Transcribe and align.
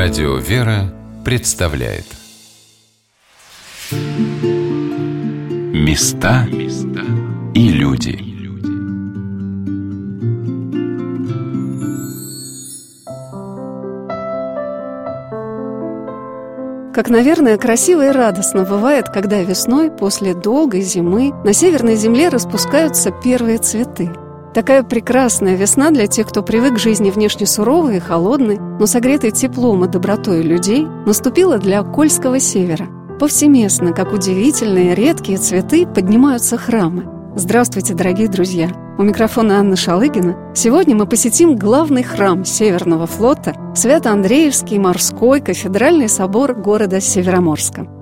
Радио 0.00 0.36
«Вера» 0.36 0.94
представляет. 1.24 2.04
Места 5.74 6.46
и 7.52 7.68
люди. 7.70 8.16
Как, 16.94 17.08
наверное, 17.10 17.58
красиво 17.58 18.06
и 18.06 18.12
радостно 18.12 18.62
бывает, 18.62 19.08
когда 19.08 19.42
весной, 19.42 19.90
после 19.90 20.32
долгой 20.32 20.82
зимы, 20.82 21.32
на 21.44 21.52
северной 21.52 21.96
земле 21.96 22.28
распускаются 22.28 23.10
первые 23.10 23.58
цветы– 23.58 24.12
Такая 24.54 24.82
прекрасная 24.82 25.56
весна 25.56 25.90
для 25.90 26.06
тех, 26.06 26.26
кто 26.26 26.42
привык 26.42 26.74
к 26.74 26.78
жизни 26.78 27.10
внешне 27.10 27.46
суровой 27.46 27.98
и 27.98 28.00
холодной, 28.00 28.58
но 28.58 28.86
согретой 28.86 29.30
теплом 29.30 29.84
и 29.84 29.88
добротой 29.88 30.42
людей, 30.42 30.86
наступила 31.06 31.58
для 31.58 31.82
Кольского 31.82 32.40
севера. 32.40 32.86
Повсеместно, 33.20 33.92
как 33.92 34.12
удивительные 34.12 34.94
редкие 34.94 35.38
цветы, 35.38 35.86
поднимаются 35.86 36.56
храмы. 36.56 37.04
Здравствуйте, 37.36 37.94
дорогие 37.94 38.28
друзья! 38.28 38.70
У 38.98 39.02
микрофона 39.02 39.60
Анна 39.60 39.76
Шалыгина. 39.76 40.54
Сегодня 40.54 40.96
мы 40.96 41.06
посетим 41.06 41.54
главный 41.54 42.02
храм 42.02 42.44
Северного 42.44 43.06
флота– 43.06 43.54
Свято-Андреевский 43.76 44.78
морской 44.78 45.40
кафедральный 45.40 46.08
собор 46.08 46.54
города 46.54 47.00
Североморска. 47.00 47.97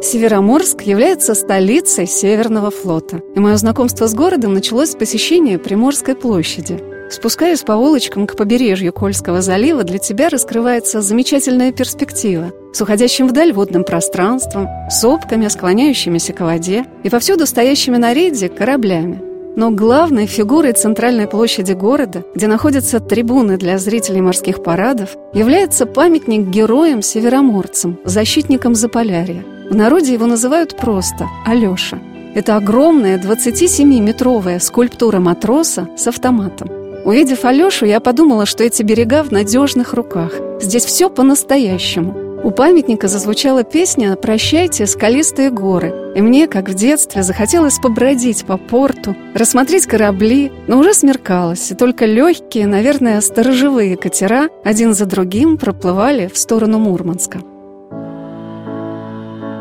Североморск 0.00 0.82
является 0.82 1.34
столицей 1.34 2.06
Северного 2.06 2.70
флота, 2.70 3.20
и 3.34 3.40
мое 3.40 3.56
знакомство 3.56 4.06
с 4.06 4.14
городом 4.14 4.54
началось 4.54 4.90
с 4.90 4.94
посещения 4.94 5.58
Приморской 5.58 6.14
площади. 6.14 6.80
Спускаясь 7.10 7.62
по 7.62 7.72
улочкам 7.72 8.28
к 8.28 8.36
побережью 8.36 8.92
Кольского 8.92 9.40
залива, 9.40 9.82
для 9.82 9.98
тебя 9.98 10.28
раскрывается 10.28 11.00
замечательная 11.00 11.72
перспектива 11.72 12.52
с 12.72 12.80
уходящим 12.80 13.26
вдаль 13.26 13.52
водным 13.52 13.82
пространством, 13.82 14.68
сопками, 14.88 15.48
склоняющимися 15.48 16.32
к 16.32 16.40
воде 16.40 16.84
и 17.02 17.08
повсюду 17.08 17.44
стоящими 17.44 17.96
на 17.96 18.14
рейде 18.14 18.48
кораблями. 18.48 19.20
Но 19.56 19.72
главной 19.72 20.26
фигурой 20.26 20.74
центральной 20.74 21.26
площади 21.26 21.72
города, 21.72 22.22
где 22.36 22.46
находятся 22.46 23.00
трибуны 23.00 23.56
для 23.56 23.78
зрителей 23.78 24.20
морских 24.20 24.62
парадов, 24.62 25.16
является 25.34 25.86
памятник 25.86 26.46
героям-североморцам, 26.46 27.98
защитникам 28.04 28.76
Заполярья– 28.76 29.44
в 29.70 29.74
народе 29.74 30.12
его 30.12 30.26
называют 30.26 30.76
просто 30.76 31.26
Алеша. 31.44 31.98
Это 32.34 32.56
огромная 32.56 33.18
27-метровая 33.18 34.60
скульптура 34.60 35.18
матроса 35.18 35.88
с 35.96 36.06
автоматом. 36.06 36.70
Увидев 37.04 37.44
Алешу, 37.44 37.86
я 37.86 38.00
подумала, 38.00 38.46
что 38.46 38.64
эти 38.64 38.82
берега 38.82 39.22
в 39.22 39.30
надежных 39.30 39.94
руках. 39.94 40.32
Здесь 40.60 40.84
все 40.84 41.10
по-настоящему. 41.10 42.28
У 42.44 42.50
памятника 42.50 43.08
зазвучала 43.08 43.64
песня 43.64 44.14
«Прощайте, 44.14 44.86
скалистые 44.86 45.50
горы». 45.50 46.12
И 46.14 46.22
мне, 46.22 46.46
как 46.46 46.68
в 46.68 46.74
детстве, 46.74 47.22
захотелось 47.22 47.78
побродить 47.78 48.44
по 48.44 48.56
порту, 48.56 49.16
рассмотреть 49.34 49.86
корабли, 49.86 50.52
но 50.68 50.78
уже 50.78 50.94
смеркалось, 50.94 51.70
и 51.72 51.74
только 51.74 52.06
легкие, 52.06 52.66
наверное, 52.66 53.20
сторожевые 53.20 53.96
катера 53.96 54.48
один 54.64 54.94
за 54.94 55.06
другим 55.06 55.58
проплывали 55.58 56.30
в 56.32 56.38
сторону 56.38 56.78
Мурманска. 56.78 57.40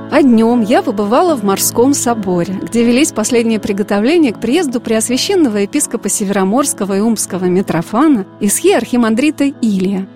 А 0.09 0.21
днем 0.21 0.61
я 0.61 0.81
побывала 0.81 1.35
в 1.35 1.43
Морском 1.43 1.93
соборе, 1.93 2.53
где 2.53 2.83
велись 2.85 3.11
последние 3.11 3.59
приготовления 3.59 4.31
к 4.31 4.39
приезду 4.39 4.79
Преосвященного 4.79 5.57
епископа 5.57 6.07
Североморского 6.07 6.97
и 6.97 7.01
Умского 7.01 7.45
Митрофана 7.45 8.25
Исхи 8.39 8.71
Архимандрита 8.71 9.43
Илия. 9.43 10.07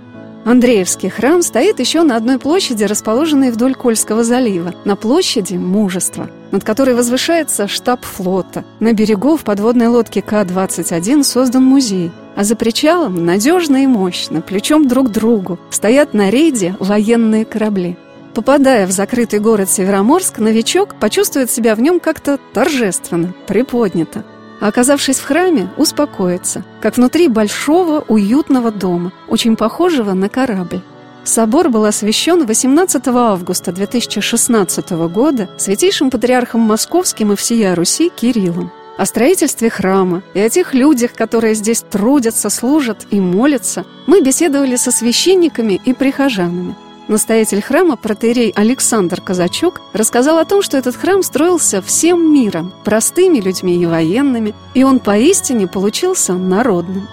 Андреевский 0.46 1.10
храм 1.10 1.42
стоит 1.42 1.80
еще 1.80 2.04
на 2.04 2.16
одной 2.16 2.40
площади, 2.40 2.86
расположенной 2.86 3.52
вдоль 3.52 3.76
Кольского 3.76 4.24
залива, 4.24 4.74
на 4.86 4.96
площади 4.96 5.56
Мужества, 5.56 6.30
над 6.52 6.64
которой 6.64 6.96
возвышается 6.96 7.68
штаб 7.68 8.06
флота. 8.06 8.64
На 8.80 8.94
берегу 8.94 9.36
в 9.36 9.44
подводной 9.44 9.88
лодке 9.88 10.22
К-21 10.22 11.24
создан 11.24 11.64
музей, 11.64 12.12
а 12.36 12.46
за 12.46 12.56
причалом 12.56 13.26
надежно 13.26 13.84
и 13.84 13.88
мощно, 13.88 14.42
плечом 14.42 14.88
друг 14.88 15.10
к 15.10 15.12
другу, 15.12 15.60
стоят 15.70 16.14
на 16.14 16.30
рейде 16.30 16.76
военные 16.80 17.44
корабли. 17.44 17.98
Попадая 18.34 18.88
в 18.88 18.92
закрытый 18.92 19.40
город 19.40 19.70
Североморск, 19.70 20.40
новичок 20.40 20.96
почувствует 20.96 21.52
себя 21.52 21.76
в 21.76 21.82
нем 21.82 22.00
как-то 22.00 22.40
торжественно, 22.54 23.34
приподнято. 23.46 24.24
А 24.62 24.68
оказавшись 24.68 25.20
в 25.20 25.26
храме, 25.26 25.70
успокоится, 25.76 26.64
как 26.82 26.96
внутри 26.96 27.28
большого 27.28 28.06
уютного 28.08 28.72
дома, 28.72 29.12
очень 29.28 29.58
похожего 29.58 30.14
на 30.14 30.30
корабль. 30.30 30.82
Собор 31.24 31.70
был 31.70 31.86
освящен 31.86 32.46
18 32.46 33.08
августа 33.08 33.72
2016 33.72 34.92
года 34.92 35.50
святейшим 35.58 36.10
патриархом 36.10 36.62
московским 36.62 37.34
и 37.34 37.36
всея 37.36 37.76
Руси 37.76 38.10
Кириллом. 38.16 38.72
О 38.98 39.06
строительстве 39.06 39.70
храма 39.70 40.22
и 40.34 40.40
о 40.40 40.50
тех 40.50 40.74
людях, 40.74 41.14
которые 41.14 41.54
здесь 41.56 41.82
трудятся, 41.82 42.50
служат 42.50 43.08
и 43.10 43.20
молятся, 43.20 43.86
мы 44.08 44.22
беседовали 44.22 44.78
со 44.78 44.92
священниками 44.92 45.82
и 45.84 45.94
прихожанами– 45.94 46.76
Настоятель 47.08 47.62
храма, 47.62 47.98
протерей 47.98 48.52
Александр 48.52 49.22
Казачук, 49.22 49.82
рассказал 49.94 50.38
о 50.38 50.46
том, 50.46 50.62
что 50.62 50.78
этот 50.78 50.96
храм 50.96 51.24
строился 51.24 51.82
всем 51.82 52.34
миром, 52.34 52.72
простыми 52.84 53.40
людьми 53.40 53.82
и 53.82 53.86
военными, 53.86 54.54
и 54.74 54.84
он 54.84 55.00
поистине 55.00 55.68
получился 55.68 56.34
народным 56.34 57.08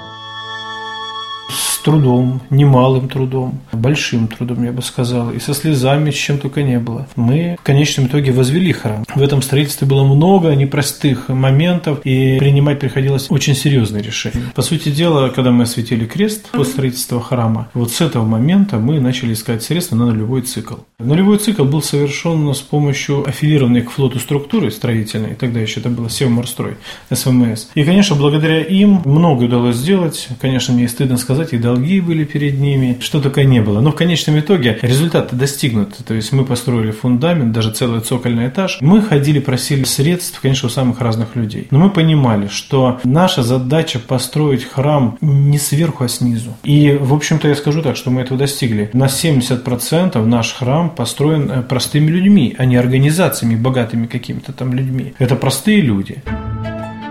с 1.49 1.79
трудом, 1.79 2.41
немалым 2.51 3.09
трудом, 3.09 3.61
большим 3.73 4.29
трудом, 4.29 4.65
я 4.65 4.73
бы 4.73 4.83
сказал, 4.83 5.31
и 5.31 5.39
со 5.39 5.55
слезами, 5.55 6.11
с 6.11 6.15
чем 6.15 6.39
только 6.39 6.63
не 6.63 6.79
было. 6.79 7.07
Мы 7.17 7.57
в 7.61 7.63
конечном 7.65 8.07
итоге 8.07 8.33
возвели 8.33 8.73
храм. 8.73 9.05
В 9.15 9.23
этом 9.23 9.43
строительстве 9.43 9.87
было 9.87 10.05
много 10.05 10.55
непростых 10.55 11.29
моментов, 11.29 12.01
и 12.05 12.39
принимать 12.39 12.81
приходилось 12.81 13.31
очень 13.31 13.55
серьезные 13.55 14.03
решения. 14.03 14.53
По 14.55 14.63
сути 14.63 14.91
дела, 14.91 15.29
когда 15.29 15.51
мы 15.51 15.65
осветили 15.65 16.05
крест 16.05 16.51
после 16.51 16.73
строительства 16.73 17.21
храма, 17.21 17.69
вот 17.75 17.93
с 17.93 18.01
этого 18.01 18.25
момента 18.25 18.79
мы 18.79 19.01
начали 19.01 19.33
искать 19.33 19.63
средства 19.63 19.97
на 19.97 20.07
нулевой 20.07 20.43
цикл. 20.43 20.75
Нулевой 20.99 21.39
цикл 21.39 21.65
был 21.65 21.83
совершен 21.83 22.53
с 22.53 22.61
помощью 22.61 23.27
аффилированной 23.29 23.83
к 23.83 23.91
флоту 23.91 24.19
структуры 24.19 24.71
строительной, 24.71 25.35
тогда 25.35 25.61
еще 25.61 25.81
это 25.81 25.89
было 25.89 26.11
Севморстрой, 26.11 26.75
СВМС. 27.13 27.69
И, 27.75 27.85
конечно, 27.85 28.17
благодаря 28.17 28.61
им 28.61 29.03
много 29.05 29.45
удалось 29.45 29.77
сделать. 29.77 30.29
Конечно, 30.41 30.75
мне 30.75 30.89
стыдно 30.89 31.17
сказать, 31.17 31.38
сказать, 31.39 31.53
и 31.53 31.59
долги 31.59 32.01
были 32.01 32.25
перед 32.25 32.59
ними, 32.59 32.97
что 33.01 33.21
только 33.21 33.45
не 33.45 33.61
было. 33.61 33.81
Но 33.81 33.93
в 33.93 33.95
конечном 33.95 34.39
итоге 34.41 34.79
результат 34.83 35.33
достигнут. 35.33 35.97
То 36.07 36.15
есть 36.15 36.33
мы 36.33 36.45
построили 36.45 36.91
фундамент, 36.91 37.53
даже 37.53 37.71
целый 37.71 38.01
цокольный 38.01 38.49
этаж. 38.49 38.79
Мы 38.81 39.03
ходили, 39.03 39.39
просили 39.39 39.85
средств, 39.85 40.41
конечно, 40.41 40.67
у 40.67 40.71
самых 40.71 41.01
разных 41.01 41.37
людей. 41.37 41.69
Но 41.71 41.79
мы 41.79 41.91
понимали, 41.91 42.49
что 42.49 42.99
наша 43.05 43.43
задача 43.43 44.01
построить 44.01 44.65
храм 44.65 45.17
не 45.21 45.59
сверху, 45.59 46.05
а 46.05 46.09
снизу. 46.09 46.57
И, 46.65 46.99
в 47.01 47.15
общем-то, 47.15 47.49
я 47.49 47.55
скажу 47.55 47.83
так, 47.83 47.97
что 47.97 48.11
мы 48.11 48.23
этого 48.23 48.39
достигли. 48.39 48.91
На 48.93 49.07
70% 49.07 50.25
наш 50.25 50.53
храм 50.55 50.91
построен 50.91 51.51
э, 51.51 51.63
простыми 51.63 52.11
людьми, 52.11 52.55
а 52.59 52.65
не 52.65 52.77
организациями, 52.77 53.55
богатыми 53.55 54.07
какими-то 54.07 54.53
там 54.53 54.75
людьми. 54.75 55.15
Это 55.19 55.37
простые 55.37 55.81
люди. 55.81 56.23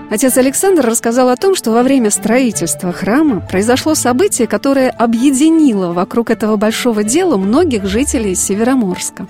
Отец 0.09 0.37
Александр 0.37 0.85
рассказал 0.85 1.27
о 1.29 1.35
том, 1.35 1.53
что 1.53 1.71
во 1.71 1.83
время 1.83 2.11
строительства 2.11 2.93
храма 2.93 3.41
произошло 3.41 3.93
событие, 3.93 4.47
которое 4.47 4.89
объединило 4.89 5.91
вокруг 5.91 6.29
этого 6.29 6.55
большого 6.55 7.03
дела 7.03 7.35
многих 7.35 7.85
жителей 7.85 8.33
Североморска. 8.33 9.27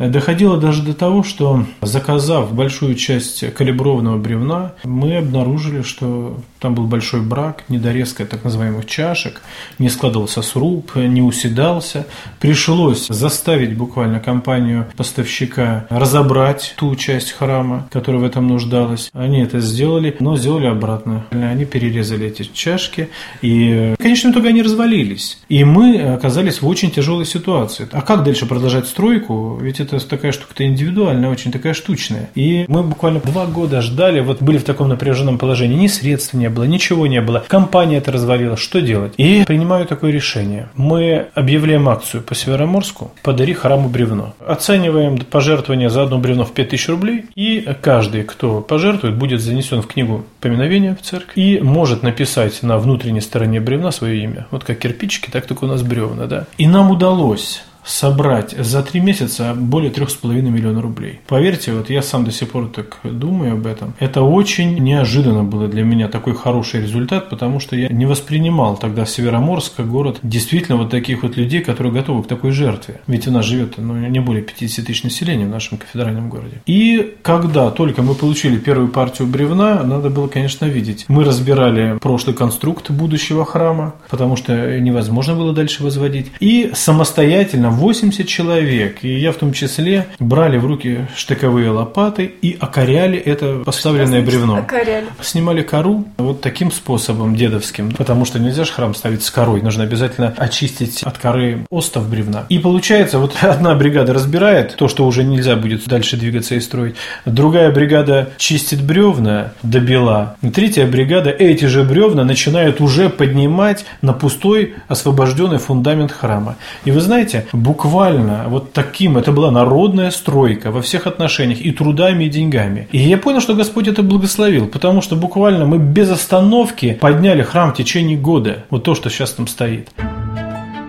Доходило 0.00 0.56
даже 0.56 0.82
до 0.82 0.94
того, 0.94 1.22
что 1.22 1.66
заказав 1.82 2.54
большую 2.54 2.94
часть 2.94 3.52
калиброванного 3.52 4.16
бревна, 4.16 4.72
мы 4.82 5.18
обнаружили, 5.18 5.82
что 5.82 6.38
там 6.58 6.74
был 6.74 6.86
большой 6.86 7.20
брак, 7.20 7.64
недорезка 7.68 8.24
так 8.24 8.44
называемых 8.44 8.86
чашек, 8.86 9.42
не 9.78 9.88
складывался 9.90 10.42
сруб, 10.42 10.96
не 10.96 11.22
уседался. 11.22 12.06
Пришлось 12.38 13.08
заставить 13.08 13.76
буквально 13.76 14.20
компанию 14.20 14.86
поставщика 14.96 15.86
разобрать 15.90 16.74
ту 16.76 16.96
часть 16.96 17.32
храма, 17.32 17.88
которая 17.90 18.22
в 18.22 18.24
этом 18.24 18.46
нуждалась. 18.46 19.10
Они 19.12 19.40
это 19.40 19.60
сделали, 19.60 20.16
но 20.20 20.36
сделали 20.36 20.66
обратно. 20.66 21.26
Они 21.30 21.64
перерезали 21.64 22.26
эти 22.26 22.42
чашки, 22.52 23.10
и 23.42 23.94
в 23.98 24.02
конечном 24.02 24.32
итоге 24.32 24.48
они 24.48 24.62
развалились. 24.62 25.38
И 25.48 25.64
мы 25.64 26.00
оказались 26.00 26.62
в 26.62 26.68
очень 26.68 26.90
тяжелой 26.90 27.26
ситуации. 27.26 27.88
А 27.92 28.02
как 28.02 28.24
дальше 28.24 28.46
продолжать 28.46 28.86
стройку? 28.86 29.58
Ведь 29.60 29.80
это 29.80 29.89
это 29.96 30.08
такая 30.08 30.32
штука-то 30.32 30.64
индивидуальная, 30.64 31.30
очень 31.30 31.52
такая 31.52 31.74
штучная. 31.74 32.30
И 32.34 32.64
мы 32.68 32.82
буквально 32.82 33.20
два 33.20 33.46
года 33.46 33.80
ждали, 33.80 34.20
вот 34.20 34.42
были 34.42 34.58
в 34.58 34.64
таком 34.64 34.88
напряженном 34.88 35.38
положении, 35.38 35.76
ни 35.76 35.86
средств 35.86 36.34
не 36.34 36.48
было, 36.48 36.64
ничего 36.64 37.06
не 37.06 37.20
было. 37.20 37.44
Компания 37.48 37.98
это 37.98 38.12
развалила, 38.12 38.56
что 38.56 38.80
делать? 38.80 39.14
И 39.16 39.44
принимаю 39.46 39.86
такое 39.86 40.12
решение. 40.12 40.68
Мы 40.76 41.26
объявляем 41.34 41.88
акцию 41.88 42.22
по 42.22 42.34
Североморску 42.34 43.12
«Подари 43.22 43.54
храму 43.54 43.88
бревно». 43.88 44.34
Оцениваем 44.46 45.18
пожертвование 45.18 45.90
за 45.90 46.02
одно 46.02 46.18
бревно 46.18 46.44
в 46.44 46.52
5000 46.52 46.88
рублей, 46.88 47.24
и 47.34 47.66
каждый, 47.80 48.24
кто 48.24 48.60
пожертвует, 48.60 49.16
будет 49.16 49.40
занесен 49.40 49.82
в 49.82 49.86
книгу 49.86 50.24
поминовения 50.40 50.94
в 50.94 51.02
церковь 51.02 51.36
и 51.36 51.60
может 51.60 52.02
написать 52.02 52.62
на 52.62 52.78
внутренней 52.78 53.20
стороне 53.20 53.60
бревна 53.60 53.90
свое 53.90 54.22
имя. 54.22 54.46
Вот 54.50 54.64
как 54.64 54.78
кирпичики, 54.78 55.30
так 55.30 55.46
только 55.46 55.64
у 55.64 55.68
нас 55.68 55.82
бревна, 55.82 56.26
да. 56.26 56.46
И 56.58 56.66
нам 56.66 56.90
удалось 56.90 57.62
собрать 57.84 58.54
за 58.56 58.82
три 58.82 59.00
месяца 59.00 59.54
более 59.54 59.90
трех 59.90 60.10
с 60.10 60.14
половиной 60.14 60.50
миллиона 60.50 60.82
рублей. 60.82 61.20
Поверьте, 61.26 61.72
вот 61.72 61.90
я 61.90 62.02
сам 62.02 62.24
до 62.24 62.32
сих 62.32 62.50
пор 62.50 62.68
так 62.68 62.98
думаю 63.02 63.54
об 63.54 63.66
этом. 63.66 63.94
Это 63.98 64.22
очень 64.22 64.78
неожиданно 64.78 65.44
было 65.44 65.68
для 65.68 65.82
меня 65.82 66.08
такой 66.08 66.34
хороший 66.34 66.82
результат, 66.82 67.30
потому 67.30 67.60
что 67.60 67.76
я 67.76 67.88
не 67.88 68.06
воспринимал 68.06 68.76
тогда 68.76 69.06
Североморск 69.06 69.76
как 69.76 69.88
город 69.88 70.18
действительно 70.22 70.76
вот 70.76 70.90
таких 70.90 71.22
вот 71.22 71.36
людей, 71.36 71.60
которые 71.60 71.92
готовы 71.92 72.22
к 72.22 72.26
такой 72.26 72.50
жертве. 72.50 73.00
Ведь 73.06 73.26
у 73.26 73.30
нас 73.30 73.44
живет 73.44 73.74
ну, 73.78 73.94
не 73.96 74.20
более 74.20 74.42
50 74.42 74.86
тысяч 74.86 75.04
населения 75.04 75.46
в 75.46 75.50
нашем 75.50 75.78
кафедральном 75.78 76.28
городе. 76.28 76.60
И 76.66 77.16
когда 77.22 77.70
только 77.70 78.02
мы 78.02 78.14
получили 78.14 78.58
первую 78.58 78.88
партию 78.88 79.28
бревна, 79.28 79.82
надо 79.82 80.10
было, 80.10 80.28
конечно, 80.28 80.66
видеть. 80.66 81.04
Мы 81.08 81.24
разбирали 81.24 81.98
прошлый 81.98 82.34
конструкт 82.34 82.90
будущего 82.90 83.44
храма, 83.44 83.94
потому 84.08 84.36
что 84.36 84.78
невозможно 84.80 85.34
было 85.34 85.52
дальше 85.52 85.82
возводить. 85.82 86.30
И 86.40 86.70
самостоятельно 86.74 87.69
80 87.70 88.26
человек, 88.26 88.98
и 89.02 89.18
я 89.18 89.32
в 89.32 89.36
том 89.36 89.52
числе, 89.52 90.06
брали 90.18 90.58
в 90.58 90.66
руки 90.66 91.06
штыковые 91.16 91.70
лопаты 91.70 92.24
и 92.24 92.56
окоряли 92.58 93.18
это 93.18 93.62
поставленное 93.64 94.22
бревно. 94.22 94.56
Окоряли. 94.58 95.06
Снимали 95.20 95.62
кору 95.62 96.06
вот 96.18 96.40
таким 96.40 96.70
способом 96.70 97.36
дедовским, 97.36 97.92
потому 97.92 98.24
что 98.24 98.38
нельзя 98.38 98.64
же 98.64 98.72
храм 98.72 98.94
ставить 98.94 99.22
с 99.22 99.30
корой, 99.30 99.62
нужно 99.62 99.84
обязательно 99.84 100.34
очистить 100.36 101.02
от 101.02 101.18
коры 101.18 101.66
остов 101.70 102.08
бревна. 102.08 102.46
И 102.48 102.58
получается, 102.58 103.18
вот 103.18 103.36
одна 103.40 103.74
бригада 103.74 104.12
разбирает 104.12 104.76
то, 104.76 104.88
что 104.88 105.06
уже 105.06 105.24
нельзя 105.24 105.56
будет 105.56 105.86
дальше 105.86 106.16
двигаться 106.16 106.54
и 106.54 106.60
строить, 106.60 106.96
другая 107.24 107.70
бригада 107.72 108.30
чистит 108.36 108.82
бревна 108.82 109.52
до 109.62 109.80
бела, 109.80 110.36
третья 110.54 110.86
бригада 110.86 111.30
эти 111.30 111.66
же 111.66 111.84
бревна 111.84 112.24
начинает 112.24 112.80
уже 112.80 113.08
поднимать 113.08 113.84
на 114.02 114.12
пустой 114.12 114.74
освобожденный 114.88 115.58
фундамент 115.58 116.12
храма. 116.12 116.56
И 116.84 116.90
вы 116.90 117.00
знаете, 117.00 117.46
буквально 117.60 118.46
вот 118.48 118.72
таким, 118.72 119.16
это 119.16 119.32
была 119.32 119.50
народная 119.50 120.10
стройка 120.10 120.70
во 120.70 120.82
всех 120.82 121.06
отношениях, 121.06 121.60
и 121.60 121.70
трудами, 121.72 122.24
и 122.24 122.28
деньгами. 122.28 122.88
И 122.92 122.98
я 122.98 123.18
понял, 123.18 123.40
что 123.40 123.54
Господь 123.54 123.88
это 123.88 124.02
благословил, 124.02 124.66
потому 124.66 125.02
что 125.02 125.16
буквально 125.16 125.66
мы 125.66 125.78
без 125.78 126.10
остановки 126.10 126.98
подняли 127.00 127.42
храм 127.42 127.72
в 127.72 127.76
течение 127.76 128.16
года. 128.16 128.64
Вот 128.70 128.84
то, 128.84 128.94
что 128.94 129.10
сейчас 129.10 129.32
там 129.32 129.46
стоит. 129.46 129.90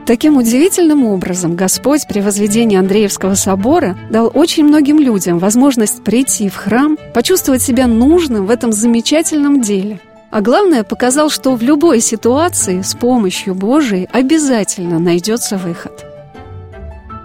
Таким 0.06 0.38
удивительным 0.38 1.06
образом 1.06 1.56
Господь 1.56 2.08
при 2.08 2.22
возведении 2.22 2.78
Андреевского 2.78 3.36
собора 3.36 3.98
дал 4.10 4.32
очень 4.34 4.66
многим 4.66 5.00
людям 5.00 5.40
возможность 5.40 6.04
прийти 6.04 6.50
в 6.50 6.56
храм, 6.56 6.98
почувствовать 7.14 7.62
себя 7.62 7.88
нужным 7.88 8.46
в 8.46 8.50
этом 8.50 8.74
замечательном 8.74 9.62
деле. 9.62 10.00
А 10.32 10.42
главное, 10.42 10.84
показал, 10.84 11.30
что 11.30 11.56
в 11.56 11.62
любой 11.62 12.00
ситуации 12.00 12.82
с 12.82 12.96
помощью 12.96 13.54
Божией 13.54 14.08
обязательно 14.12 14.98
найдется 14.98 15.58
выход– 15.58 16.06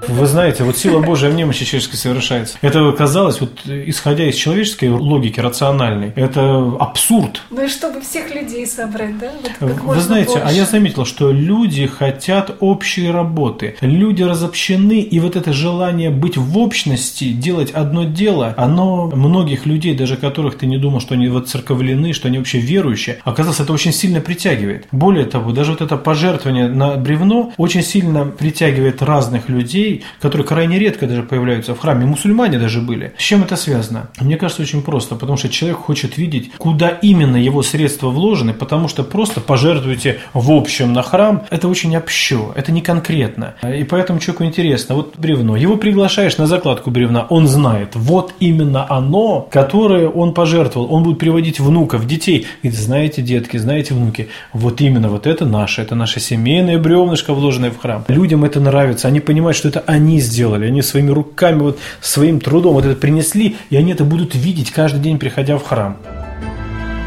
вы 0.08 0.26
знаете, 0.26 0.64
вот 0.64 0.76
сила 0.76 1.00
Божия 1.00 1.30
в 1.30 1.34
немощи 1.34 1.64
человеческой 1.64 1.96
совершается. 1.96 2.58
Это 2.60 2.92
казалось, 2.92 3.40
вот 3.40 3.50
исходя 3.66 4.24
из 4.28 4.34
человеческой 4.36 4.90
логики, 4.90 5.40
рациональной, 5.40 6.12
это 6.14 6.72
абсурд. 6.78 7.42
Ну 7.50 7.64
и 7.64 7.68
чтобы 7.68 8.00
всех 8.00 8.34
людей 8.34 8.66
собрать, 8.66 9.18
да? 9.18 9.30
Вот 9.60 9.96
Вы 9.96 10.00
знаете, 10.00 10.32
больше. 10.32 10.44
а 10.46 10.52
я 10.52 10.64
заметил, 10.64 11.04
что 11.04 11.30
люди 11.32 11.86
хотят 11.86 12.56
общей 12.60 13.10
работы. 13.10 13.76
Люди 13.80 14.22
разобщены, 14.22 15.00
и 15.00 15.20
вот 15.20 15.36
это 15.36 15.52
желание 15.52 16.10
быть 16.10 16.36
в 16.36 16.58
общности, 16.58 17.32
делать 17.32 17.70
одно 17.70 18.04
дело, 18.04 18.54
оно 18.56 19.06
многих 19.06 19.66
людей, 19.66 19.94
даже 19.94 20.16
которых 20.16 20.58
ты 20.58 20.66
не 20.66 20.78
думал, 20.78 21.00
что 21.00 21.14
они 21.14 21.28
вот 21.28 21.48
церковлены, 21.48 22.12
что 22.12 22.28
они 22.28 22.38
вообще 22.38 22.58
верующие, 22.58 23.18
оказалось, 23.24 23.60
это 23.60 23.72
очень 23.72 23.92
сильно 23.92 24.20
притягивает. 24.20 24.86
Более 24.92 25.24
того, 25.24 25.52
даже 25.52 25.72
вот 25.72 25.80
это 25.80 25.96
пожертвование 25.96 26.68
на 26.68 26.96
бревно 26.96 27.52
очень 27.56 27.82
сильно 27.82 28.24
притягивает 28.26 29.02
разных 29.02 29.48
людей, 29.48 29.95
которые 30.20 30.46
крайне 30.46 30.78
редко 30.78 31.06
даже 31.06 31.22
появляются 31.22 31.74
в 31.74 31.78
храме. 31.78 32.06
Мусульмане 32.06 32.58
даже 32.58 32.80
были. 32.80 33.12
С 33.18 33.22
чем 33.22 33.42
это 33.42 33.56
связано? 33.56 34.10
Мне 34.20 34.36
кажется, 34.36 34.62
очень 34.62 34.82
просто, 34.82 35.14
потому 35.14 35.36
что 35.36 35.48
человек 35.48 35.78
хочет 35.78 36.16
видеть, 36.18 36.52
куда 36.58 36.88
именно 36.88 37.36
его 37.36 37.62
средства 37.62 38.08
вложены, 38.08 38.52
потому 38.54 38.88
что 38.88 39.04
просто 39.04 39.40
пожертвуйте 39.40 40.18
в 40.34 40.50
общем 40.50 40.92
на 40.92 41.02
храм. 41.02 41.44
Это 41.50 41.68
очень 41.68 41.96
общо, 41.96 42.52
это 42.54 42.72
не 42.72 42.80
конкретно. 42.80 43.54
И 43.62 43.84
поэтому 43.84 44.18
человеку 44.18 44.44
интересно, 44.44 44.94
вот 44.94 45.14
бревно, 45.16 45.56
его 45.56 45.76
приглашаешь 45.76 46.38
на 46.38 46.46
закладку 46.46 46.90
бревна, 46.90 47.26
он 47.28 47.46
знает, 47.46 47.90
вот 47.94 48.34
именно 48.40 48.86
оно, 48.88 49.48
которое 49.50 50.08
он 50.08 50.34
пожертвовал. 50.34 50.92
Он 50.92 51.02
будет 51.02 51.18
приводить 51.18 51.60
внуков, 51.60 52.06
детей. 52.06 52.46
Говорит, 52.62 52.80
знаете, 52.80 53.22
детки, 53.22 53.56
знаете, 53.56 53.94
внуки, 53.94 54.28
вот 54.52 54.80
именно 54.80 55.08
вот 55.08 55.26
это 55.26 55.44
наше, 55.44 55.82
это 55.82 55.94
наше 55.94 56.20
семейное 56.20 56.78
бревнышко, 56.78 57.34
вложенное 57.34 57.70
в 57.70 57.78
храм. 57.78 58.04
Людям 58.08 58.44
это 58.44 58.60
нравится, 58.60 59.08
они 59.08 59.20
понимают, 59.20 59.56
что 59.56 59.68
это 59.68 59.75
они 59.80 60.20
сделали, 60.20 60.66
они 60.66 60.82
своими 60.82 61.10
руками, 61.10 61.60
вот 61.60 61.78
своим 62.00 62.40
трудом 62.40 62.74
вот 62.74 62.84
это 62.84 62.96
принесли, 62.96 63.56
и 63.70 63.76
они 63.76 63.92
это 63.92 64.04
будут 64.04 64.34
видеть 64.34 64.70
каждый 64.70 65.00
день, 65.00 65.18
приходя 65.18 65.58
в 65.58 65.64
храм. 65.64 65.96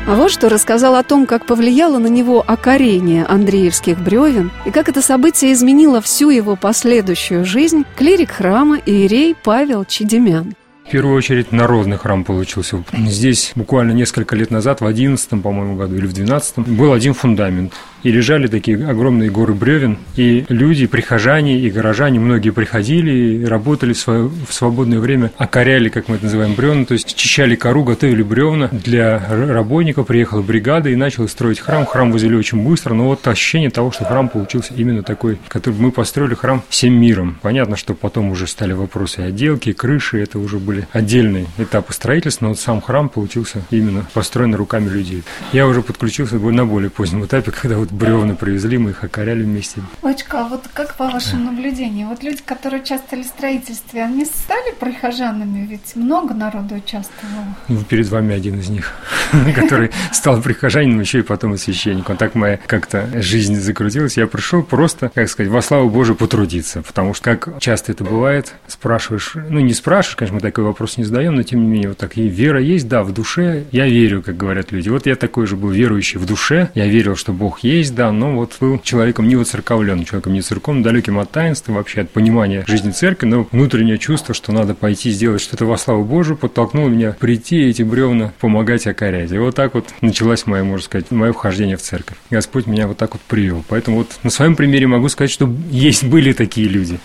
А 0.08 0.16
вот 0.16 0.32
что 0.32 0.50
рассказал 0.50 0.96
о 0.96 1.04
том, 1.04 1.28
как 1.28 1.46
повлияло 1.46 2.00
на 2.00 2.08
него 2.08 2.44
окорение 2.46 3.26
Андреевских 3.26 4.00
бревен 4.00 4.50
и 4.66 4.72
как 4.72 4.90
это 4.90 5.04
событие 5.04 5.54
изменило 5.54 6.02
всю 6.02 6.32
его 6.32 6.56
последующую 6.56 7.46
жизнь 7.46 7.86
клирик 7.96 8.32
храма 8.32 8.78
Иерей 8.78 9.36
Павел 9.36 9.86
Чедемян. 9.86 10.56
В 10.90 10.92
первую 10.92 11.16
очередь 11.16 11.52
народный 11.52 11.98
храм 11.98 12.24
получился. 12.24 12.84
Здесь 12.98 13.52
буквально 13.54 13.92
несколько 13.92 14.36
лет 14.36 14.50
назад, 14.50 14.82
в 14.82 14.88
11 14.88 15.30
по-моему, 15.44 15.76
году 15.76 15.96
или 15.98 16.08
в 16.08 16.14
12 16.14 16.58
был 16.68 16.94
один 16.94 17.14
фундамент 17.14 17.74
и 18.04 18.12
лежали 18.12 18.48
такие 18.48 18.78
огромные 18.88 19.30
горы 19.30 19.54
бревен, 19.54 19.98
и 20.16 20.46
люди, 20.50 20.88
прихожане 20.88 21.60
и 21.60 21.70
горожане, 21.70 22.20
многие 22.20 22.52
приходили 22.52 23.12
и 23.12 23.46
работали 23.46 23.94
в 23.94 23.98
свое 24.00 24.30
в 24.48 24.54
свободное 24.54 25.00
время, 25.00 25.32
окоряли, 25.38 25.90
как 25.90 26.08
мы 26.08 26.16
это 26.16 26.26
называем, 26.26 26.54
бревна, 26.56 26.86
то 26.86 26.94
есть 26.94 27.16
чищали 27.16 27.56
кору, 27.56 27.84
готовили 27.84 28.24
бревна 28.24 28.70
для 28.72 29.20
работников, 29.30 30.08
приехала 30.08 30.42
бригада 30.42 30.90
и 30.90 30.96
начала 30.96 31.28
строить 31.28 31.60
храм. 31.60 31.86
Храм 31.86 32.12
возвели 32.12 32.36
очень 32.36 32.64
быстро, 32.64 32.94
но 32.94 33.06
вот 33.06 33.28
ощущение 33.28 33.70
того, 33.70 33.92
что 33.92 34.06
храм 34.06 34.30
получился 34.30 34.74
именно 34.74 35.04
такой, 35.04 35.38
который 35.48 35.76
мы 35.76 35.92
построили 35.92 36.36
храм 36.36 36.64
всем 36.70 36.94
миром. 36.94 37.38
Понятно, 37.42 37.76
что 37.76 37.94
потом 37.94 38.30
уже 38.30 38.48
стали 38.48 38.74
вопросы 38.74 39.20
отделки, 39.20 39.74
крыши, 39.74 40.22
это 40.22 40.40
уже 40.40 40.58
были 40.58 40.88
отдельные 40.92 41.48
этапы 41.58 41.94
строительства, 41.94 42.46
но 42.46 42.50
вот 42.50 42.60
сам 42.60 42.82
храм 42.82 43.10
получился 43.10 43.62
именно 43.72 44.06
построен 44.14 44.56
руками 44.56 44.90
людей. 44.90 45.24
Я 45.54 45.68
уже 45.68 45.82
подключился 45.82 46.36
на 46.36 46.66
более 46.66 46.90
позднем 46.90 47.26
этапе, 47.26 47.52
когда 47.62 47.78
вот 47.78 47.89
вот 47.90 48.00
бревна 48.00 48.36
привезли, 48.36 48.78
мы 48.78 48.92
их 48.92 49.04
окоряли 49.04 49.44
вместе. 49.44 49.82
Очка, 50.02 50.46
а 50.46 50.50
вот 50.50 50.66
как 50.74 50.96
по 50.96 51.10
вашему 51.10 51.52
наблюдению, 51.52 52.08
вот 52.08 52.24
люди, 52.24 52.42
которые 52.44 52.82
участвовали 52.82 53.24
в 53.24 53.28
строительстве, 53.28 54.04
они 54.04 54.26
стали 54.26 54.74
прихожанами? 54.80 55.66
Ведь 55.66 55.96
много 55.96 56.34
народу 56.34 56.76
участвовало. 56.76 57.56
Ну, 57.68 57.84
перед 57.84 58.08
вами 58.10 58.36
один 58.36 58.60
из 58.60 58.70
них, 58.70 58.94
который 59.56 59.92
стал 60.12 60.42
прихожанином, 60.42 61.02
еще 61.02 61.20
и 61.20 61.24
потом 61.24 61.54
и 61.54 61.58
священником. 61.58 62.18
Так 62.18 62.36
моя 62.36 62.60
как-то 62.66 63.22
жизнь 63.22 63.56
закрутилась. 63.56 64.18
Я 64.18 64.28
пришел 64.28 64.64
просто, 64.64 65.10
как 65.14 65.30
сказать, 65.30 65.52
во 65.52 65.62
славу 65.62 65.90
Божию 65.90 66.16
потрудиться, 66.16 66.82
потому 66.82 67.14
что, 67.14 67.36
как 67.36 67.60
часто 67.60 67.92
это 67.92 68.04
бывает, 68.04 68.54
спрашиваешь, 68.68 69.34
ну, 69.36 69.60
не 69.60 69.74
спрашиваешь, 69.74 70.16
конечно, 70.16 70.36
мы 70.36 70.42
такой 70.42 70.64
вопрос 70.64 70.98
не 70.98 71.04
задаем, 71.04 71.36
но 71.36 71.44
тем 71.44 71.62
не 71.62 71.68
менее, 71.68 71.90
вот 71.90 71.98
так, 71.98 72.18
и 72.18 72.28
вера 72.28 72.62
есть, 72.62 72.88
да, 72.88 73.04
в 73.04 73.14
душе, 73.14 73.66
я 73.72 73.88
верю, 73.88 74.22
как 74.22 74.38
говорят 74.38 74.72
люди. 74.72 74.90
Вот 74.90 75.06
я 75.06 75.16
такой 75.16 75.48
же 75.48 75.56
был 75.56 75.70
верующий 75.70 76.20
в 76.20 76.26
душе, 76.26 76.70
я 76.76 76.88
верил, 76.88 77.16
что 77.16 77.34
Бог 77.34 77.60
есть, 77.60 77.79
есть, 77.80 77.96
да, 77.96 78.12
но 78.12 78.36
вот 78.36 78.56
был 78.60 78.80
человеком 78.80 79.28
не 79.28 79.36
воцерковленным, 79.36 80.06
человеком 80.06 80.34
не 80.34 80.42
церковным, 80.42 80.84
далеким 80.84 81.20
от 81.20 81.32
таинства, 81.32 81.74
вообще 81.74 82.02
от 82.02 82.12
понимания 82.12 82.64
жизни 82.68 82.92
церкви, 82.92 83.26
но 83.26 83.48
внутреннее 83.52 83.98
чувство, 83.98 84.34
что 84.34 84.52
надо 84.52 84.76
пойти 84.76 85.12
сделать 85.12 85.42
что-то 85.42 85.66
во 85.66 85.78
славу 85.78 86.04
Божию, 86.04 86.38
подтолкнуло 86.38 86.90
меня 86.90 87.16
прийти 87.20 87.62
эти 87.62 87.84
бревна 87.84 88.34
помогать 88.40 88.88
окорять. 88.88 89.32
И 89.32 89.38
вот 89.38 89.56
так 89.56 89.74
вот 89.74 89.90
началось 90.02 90.46
мое, 90.46 90.64
можно 90.64 90.86
сказать, 90.86 91.12
мое 91.12 91.34
вхождение 91.34 91.78
в 91.78 91.82
церковь. 91.82 92.18
Господь 92.30 92.68
меня 92.68 92.88
вот 92.88 92.98
так 92.98 93.14
вот 93.14 93.22
привел. 93.22 93.64
Поэтому 93.68 93.98
вот 93.98 94.08
на 94.24 94.30
своем 94.30 94.56
примере 94.56 94.88
могу 94.88 95.10
сказать, 95.10 95.32
что 95.32 95.52
есть, 95.72 96.04
были 96.04 96.34
такие 96.34 96.68
люди. 96.68 97.00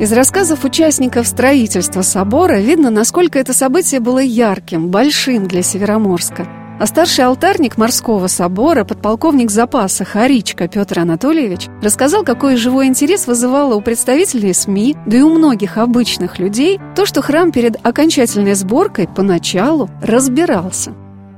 Из 0.00 0.12
рассказов 0.12 0.64
участников 0.64 1.26
строительства 1.26 2.02
собора 2.02 2.60
видно, 2.60 2.90
насколько 2.90 3.38
это 3.38 3.52
событие 3.52 4.00
было 4.00 4.20
ярким, 4.20 4.88
большим 4.88 5.48
для 5.48 5.62
Североморска– 5.62 6.46
А 6.80 6.86
старший 6.86 7.24
алтарник 7.24 7.76
морского 7.76 8.28
собора, 8.28 8.84
подполковник 8.84 9.50
запаса 9.50 10.04
Харичка 10.04 10.68
Петр 10.68 11.00
Анатольевич, 11.00 11.66
рассказал, 11.82 12.22
какой 12.22 12.56
живой 12.56 12.86
интерес 12.86 13.26
вызывало 13.26 13.74
у 13.74 13.80
представителей 13.80 14.54
СМИ, 14.54 14.96
да 15.04 15.16
и 15.16 15.20
у 15.22 15.34
многих 15.34 15.76
обычных 15.76 16.38
людей, 16.38 16.78
то, 16.94 17.04
что 17.04 17.20
храм 17.20 17.50
перед 17.50 17.84
окончательной 17.84 18.54
сборкой 18.54 19.08
поначалу 19.08 19.90
разбирался. 20.00 20.92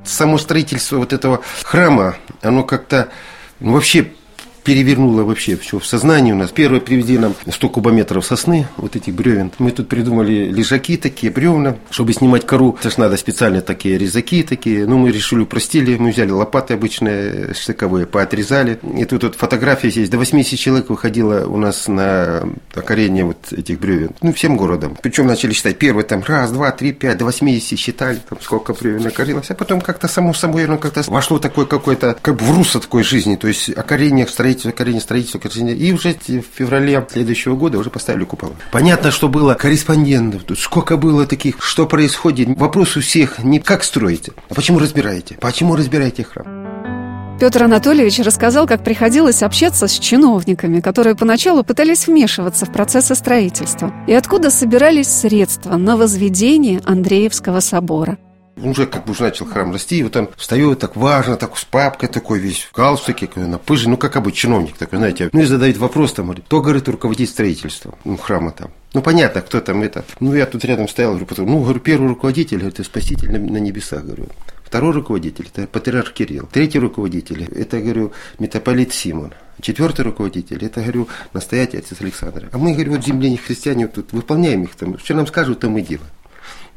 Само 0.05 0.37
строительство 0.37 0.99
вот 0.99 1.15
этого 1.15 1.41
храма, 1.63 2.17
оно 2.43 2.63
как-то 2.63 3.09
ну, 3.61 3.73
вообще 3.73 4.13
перевернуло 4.71 5.25
вообще 5.25 5.57
все 5.57 5.81
в 5.81 5.85
сознании 5.85 6.31
у 6.31 6.37
нас. 6.37 6.53
Первое 6.53 6.79
привезли 6.79 7.19
нам 7.19 7.35
100 7.45 7.69
кубометров 7.71 8.25
сосны, 8.25 8.69
вот 8.77 8.95
этих 8.95 9.15
бревен. 9.15 9.51
Мы 9.59 9.73
тут 9.73 9.89
придумали 9.89 10.45
лежаки 10.45 10.97
такие, 10.97 11.33
бревна, 11.33 11.75
чтобы 11.91 12.13
снимать 12.13 12.47
кору. 12.47 12.77
Это 12.79 12.89
ж 12.89 12.97
надо 12.97 13.17
специально 13.17 13.63
такие 13.63 13.99
резаки 13.99 14.45
такие. 14.45 14.87
Ну, 14.87 14.97
мы 14.97 15.11
решили, 15.11 15.41
упростили. 15.41 15.97
Мы 15.97 16.13
взяли 16.13 16.31
лопаты 16.31 16.75
обычные, 16.75 17.53
штыковые, 17.53 18.07
поотрезали. 18.07 18.79
И 18.97 19.05
тут 19.07 19.25
вот 19.25 19.35
фотография 19.35 19.91
здесь. 19.91 20.09
До 20.09 20.19
80 20.19 20.57
человек 20.57 20.89
выходило 20.89 21.47
у 21.47 21.57
нас 21.57 21.89
на 21.89 22.45
окорение 22.73 23.25
вот 23.25 23.53
этих 23.53 23.81
бревен. 23.81 24.13
Ну, 24.23 24.33
всем 24.33 24.57
городом. 24.57 24.97
Причем 25.03 25.27
начали 25.27 25.53
считать. 25.53 25.79
Первый 25.79 26.05
там 26.05 26.23
раз, 26.25 26.53
два, 26.53 26.71
три, 26.71 26.93
пять, 26.93 27.19
до 27.19 27.25
80 27.25 27.77
считали, 27.77 28.21
там 28.29 28.39
сколько 28.41 28.73
бревен 28.73 29.05
окорилось. 29.05 29.51
А 29.51 29.55
потом 29.55 29.81
как-то 29.81 30.07
само 30.07 30.33
собой, 30.33 30.67
оно 30.67 30.79
как-то 30.79 31.03
вошло 31.09 31.41
такое 31.41 31.67
какое-то, 31.67 32.17
как 32.23 32.41
в 32.41 32.57
русло 32.57 32.81
такой 32.81 33.03
жизни. 33.03 33.35
То 33.35 33.49
есть 33.49 33.77
окорение, 33.77 34.29
строительство 34.29 34.60
строительство, 34.61 34.71
корень 34.71 35.01
строительства, 35.01 35.39
корень. 35.39 35.83
И 35.83 35.93
уже 35.93 36.15
в 36.15 36.57
феврале 36.57 37.07
следующего 37.11 37.57
года 37.57 37.79
уже 37.79 37.91
поставили 37.91 38.25
купол. 38.25 38.55
Понятно, 38.73 39.11
что 39.11 39.29
было 39.29 39.55
корреспондентов, 39.55 40.45
тут 40.45 40.59
сколько 40.59 40.97
было 40.97 41.27
таких, 41.27 41.63
что 41.63 41.87
происходит. 41.87 42.49
Вопрос 42.59 42.97
у 42.97 43.01
всех 43.01 43.39
не 43.43 43.59
как 43.61 43.85
строите, 43.85 44.33
а 44.49 44.55
почему 44.55 44.79
разбираете? 44.79 45.37
Почему 45.41 45.77
разбираете 45.77 46.25
храм? 46.25 46.47
Петр 47.41 47.63
Анатольевич 47.63 48.19
рассказал, 48.19 48.67
как 48.67 48.85
приходилось 48.85 49.43
общаться 49.43 49.89
с 49.89 49.99
чиновниками, 49.99 50.81
которые 50.81 51.17
поначалу 51.17 51.65
пытались 51.65 52.07
вмешиваться 52.07 52.67
в 52.67 52.73
процессы 52.73 53.15
строительства, 53.15 53.95
и 54.07 54.13
откуда 54.13 54.51
собирались 54.51 55.09
средства 55.09 55.77
на 55.77 55.97
возведение 55.97 56.83
Андреевского 56.85 57.61
собора– 57.61 58.19
уже 58.57 58.87
как 58.87 59.05
бы 59.05 59.13
уже 59.13 59.23
начал 59.23 59.47
храм 59.47 59.73
расти, 59.73 59.99
и 59.99 60.03
вот 60.03 60.17
он 60.17 60.29
встает 60.37 60.79
так 60.79 60.97
важно, 60.97 61.37
так 61.37 61.57
с 61.57 61.65
папкой 61.65 62.09
такой 62.09 62.39
весь, 62.39 62.63
в 62.63 62.73
галстуке, 62.73 63.29
напыжен, 63.37 63.93
ну, 63.93 63.97
как 63.97 64.17
обычный 64.17 64.41
чиновник 64.41 64.77
такой, 64.77 64.99
знаете. 64.99 65.31
Ну, 65.33 65.41
и 65.41 65.45
задает 65.45 65.77
вопрос 65.79 66.13
там, 66.13 66.27
говорит, 66.27 66.45
кто, 66.47 66.61
говорит, 66.61 66.89
руководит 66.89 67.29
строительством 67.29 67.95
ну, 68.05 68.17
храма 68.17 68.53
там. 68.53 68.71
Ну, 68.93 69.03
понятно, 69.03 69.41
кто 69.41 69.61
там 69.61 69.83
это. 69.83 70.05
Ну, 70.19 70.35
я 70.35 70.47
тут 70.47 70.65
рядом 70.65 70.89
стоял, 70.89 71.11
говорю, 71.11 71.27
потом, 71.27 71.51
ну, 71.51 71.63
говорю, 71.63 71.81
первый 71.81 72.09
руководитель, 72.09 72.67
это 72.67 72.83
спаситель 72.85 73.31
на, 73.31 73.39
на 73.39 73.59
небесах, 73.59 74.05
говорю. 74.05 74.29
Второй 74.65 74.93
руководитель– 74.93 75.49
это 75.53 75.67
патриарх 75.67 76.13
Кирилл. 76.13 76.49
Третий 76.51 76.79
руководитель– 76.79 77.43
это, 77.57 77.81
говорю, 77.81 78.13
митрополит 78.39 78.93
Симон. 78.93 79.35
Четвертый 79.61 80.03
руководитель– 80.03 80.59
это, 80.65 80.81
говорю, 80.81 81.09
настоятель 81.33 81.81
отец 81.81 82.01
Александр. 82.01 82.49
А 82.53 82.59
мы, 82.59 82.73
говорю, 82.75 82.93
вот 82.93 83.05
земляне 83.05 83.37
христиане 83.37 83.87
вот 83.87 83.95
тут 83.95 84.13
выполняем 84.13 84.63
их 84.63 84.77
там. 84.77 84.97
Что 84.99 85.15
нам 85.15 85.27
скажут, 85.27 85.61
то 85.61 85.69
мы 85.69 85.83
делаем. 85.83 86.09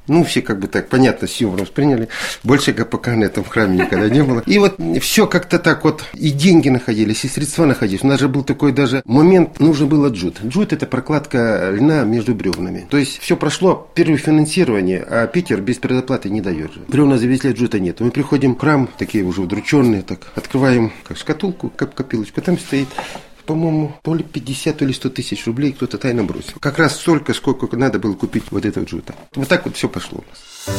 Ну, 0.07 0.23
все 0.23 0.41
как 0.41 0.59
бы 0.59 0.67
так 0.67 0.89
понятно, 0.89 1.27
с 1.27 1.37
юмором 1.37 1.61
восприняли. 1.61 2.09
Больше 2.43 2.73
ГПК 2.73 3.07
на 3.09 3.25
этом 3.25 3.43
храме 3.43 3.79
никогда 3.79 4.09
не 4.09 4.23
было. 4.23 4.43
И 4.45 4.59
вот 4.59 4.75
все 5.01 5.27
как-то 5.27 5.59
так 5.59 5.83
вот, 5.83 6.03
и 6.13 6.29
деньги 6.29 6.69
находились, 6.69 7.23
и 7.23 7.27
средства 7.27 7.65
находились. 7.65 8.03
У 8.03 8.07
нас 8.07 8.19
же 8.19 8.27
был 8.27 8.43
такой 8.43 8.71
даже 8.73 9.01
момент, 9.05 9.59
нужно 9.59 9.85
было 9.85 10.09
джут. 10.09 10.41
Джут– 10.43 10.73
это 10.73 10.85
прокладка 10.85 11.69
льна 11.71 12.03
между 12.03 12.35
бревнами. 12.35 12.85
То 12.89 12.97
есть, 12.97 13.19
все 13.19 13.37
прошло 13.37 13.89
первое 13.93 14.17
финансирование, 14.17 15.05
а 15.07 15.27
Питер 15.27 15.61
без 15.61 15.77
предоплаты 15.77 16.29
не 16.29 16.41
дает 16.41 16.73
же. 16.73 16.81
Бревна 16.87 17.17
завезли, 17.17 17.51
джута 17.51 17.79
нет. 17.79 17.99
Мы 17.99 18.11
приходим 18.11 18.55
в 18.55 18.59
храм, 18.59 18.89
такие 18.97 19.23
уже 19.23 19.41
удрученные, 19.41 20.01
так, 20.01 20.27
открываем 20.35 20.91
как 21.07 21.17
шкатулку, 21.17 21.69
как 21.69 21.93
копилочку, 21.93 22.41
там 22.41 22.59
стоит 22.59 22.87
по-моему, 23.45 23.95
то 24.01 24.13
ли 24.13 24.23
50, 24.23 24.77
то 24.77 24.85
ли 24.85 24.93
100 24.93 25.09
тысяч 25.09 25.45
рублей 25.45 25.73
кто-то 25.73 25.97
тайно 25.97 26.23
бросил. 26.23 26.53
Как 26.59 26.79
раз 26.79 26.95
столько, 26.95 27.33
сколько 27.33 27.75
надо 27.77 27.99
было 27.99 28.13
купить 28.13 28.45
вот 28.51 28.65
этого 28.65 28.85
джута. 28.85 29.13
Вот 29.35 29.47
так 29.47 29.65
вот 29.65 29.75
все 29.75 29.89
пошло 29.89 30.19
у 30.19 30.29
нас. 30.29 30.75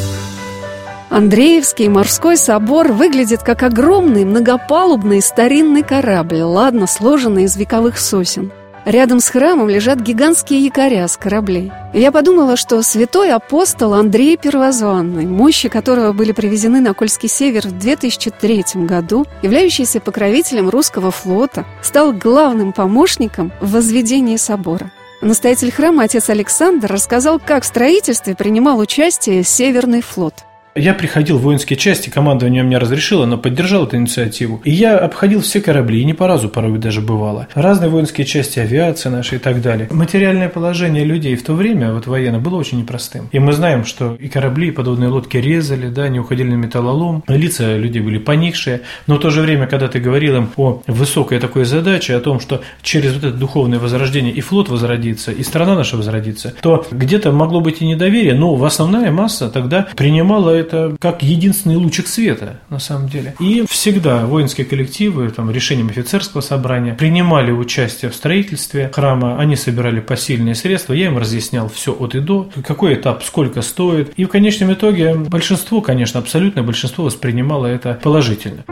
Андреевский 1.11 1.89
морской 1.89 2.37
собор 2.37 2.93
выглядит 2.93 3.43
как 3.43 3.63
огромный 3.63 4.25
многопалубный 4.25 5.21
старинный 5.23 5.83
корабль, 5.83 6.41
ладно 6.41 6.87
сложенный 6.87 7.45
из 7.45 7.57
вековых 7.57 7.99
сосен– 7.99 8.51
Рядом 8.85 9.21
с 9.21 9.31
храмом 9.31 9.71
лежат 9.71 10.01
гигантские 10.01 10.61
якоря 10.61 11.09
с 11.09 11.17
кораблей. 11.17 11.73
И 11.95 12.01
я 12.01 12.13
подумала, 12.13 12.57
что 12.57 12.83
святой 12.83 13.33
апостол 13.33 13.95
Андрей 13.95 14.37
Первозванный, 14.37 15.25
мощи 15.25 15.71
которого 15.71 16.13
были 16.13 16.33
привезены 16.33 16.81
на 16.81 16.93
Кольский 16.93 17.29
север 17.29 17.67
в 17.69 17.79
2003 17.79 18.65
году, 18.85 19.25
являющийся 19.43 20.01
покровителем 20.01 20.69
русского 20.69 21.11
флота, 21.11 21.65
стал 21.83 22.13
главным 22.13 22.73
помощником 22.75 23.53
в 23.63 23.73
возведении 23.73 24.37
собора. 24.37 24.91
Настоятель 25.23 25.73
храма 25.73 26.03
отец 26.03 26.29
Александр 26.29 26.93
рассказал, 26.93 27.41
как 27.41 27.63
в 27.63 27.67
строительстве 27.67 28.35
принимал 28.35 28.79
участие 28.79 29.45
Северный 29.45 30.03
флот– 30.03 30.35
я 30.75 30.95
приходил 30.95 31.39
в 31.39 31.43
воинские 31.43 31.77
части, 31.77 32.11
командование 32.11 32.63
мне 32.63 32.79
разрешило, 32.79 33.27
но 33.27 33.39
поддержал 33.39 33.85
эту 33.85 33.97
инициативу. 33.97 34.61
И 34.65 34.73
я 34.73 34.99
обходил 34.99 35.41
все 35.41 35.61
корабли, 35.61 36.01
и 36.01 36.05
не 36.05 36.15
по 36.15 36.27
разу 36.27 36.49
порой 36.49 36.79
даже 36.79 37.01
бывало. 37.01 37.47
Разные 37.55 37.91
воинские 37.91 38.27
части, 38.27 38.59
авиация 38.59 39.11
наша 39.11 39.37
и 39.37 39.39
так 39.39 39.63
далее. 39.63 39.89
Материальное 39.91 40.49
положение 40.49 41.05
людей 41.05 41.37
в 41.37 41.45
то 41.45 41.55
время, 41.55 41.93
вот 41.93 42.07
военно, 42.07 42.41
было 42.41 42.57
очень 42.57 42.79
непростым. 42.79 43.29
И 43.31 43.39
мы 43.39 43.53
знаем, 43.53 43.85
что 43.85 44.17
и 44.19 44.29
корабли, 44.29 44.69
и 44.69 44.71
подводные 44.73 45.11
лодки 45.11 45.37
резали, 45.37 45.89
да, 45.89 46.09
не 46.09 46.19
уходили 46.19 46.51
на 46.51 46.55
металлолом, 46.55 47.23
лица 47.29 47.77
людей 47.77 48.03
были 48.03 48.19
поникшие. 48.19 48.81
Но 49.07 49.17
в 49.17 49.21
то 49.21 49.31
же 49.31 49.43
время, 49.43 49.67
когда 49.67 49.87
ты 49.87 50.01
говорил 50.01 50.37
им 50.37 50.51
о 50.57 50.83
высокой 50.87 51.39
такой 51.39 51.65
задаче, 51.65 52.17
о 52.17 52.21
том, 52.21 52.41
что 52.41 52.63
через 52.83 53.15
вот 53.15 53.25
это 53.25 53.37
духовное 53.37 53.79
возрождение 53.79 54.33
и 54.33 54.41
флот 54.41 54.69
возродится, 54.69 55.31
и 55.31 55.43
страна 55.45 55.77
наша 55.77 55.97
возродится, 55.97 56.53
то 56.61 56.85
где-то 56.91 57.31
могло 57.31 57.61
быть 57.61 57.81
и 57.81 57.87
недоверие, 57.87 58.35
но 58.35 58.57
в 58.57 58.65
основная 58.65 59.13
масса 59.13 59.49
тогда 59.49 59.87
принимала 59.97 60.64
это 60.65 60.97
как 61.01 61.23
единственный 61.23 61.77
лучик 61.77 62.07
света, 62.07 62.61
на 62.71 62.79
самом 62.79 63.09
деле. 63.09 63.35
И 63.39 63.65
всегда 63.69 64.27
воинские 64.27 64.67
коллективы, 64.67 65.31
там, 65.31 65.51
решением 65.51 65.89
офицерского 65.89 66.41
собрания, 66.41 66.95
принимали 66.95 67.53
участие 67.53 68.11
в 68.11 68.15
строительстве 68.15 68.91
храма, 68.93 69.39
они 69.39 69.57
собирали 69.57 70.01
посильные 70.01 70.55
средства, 70.55 70.95
я 70.95 71.07
им 71.07 71.19
разъяснял 71.19 71.69
все 71.69 71.93
от 71.93 72.15
и 72.15 72.21
до, 72.21 72.49
какой 72.67 72.95
этап, 72.95 73.23
сколько 73.23 73.63
стоит. 73.63 74.13
И 74.17 74.25
в 74.25 74.29
конечном 74.29 74.73
итоге 74.73 75.15
большинство, 75.15 75.81
конечно, 75.81 76.21
абсолютное 76.21 76.65
большинство 76.65 77.05
воспринимало 77.05 77.67
это 77.67 77.99
положительно. 78.03 78.65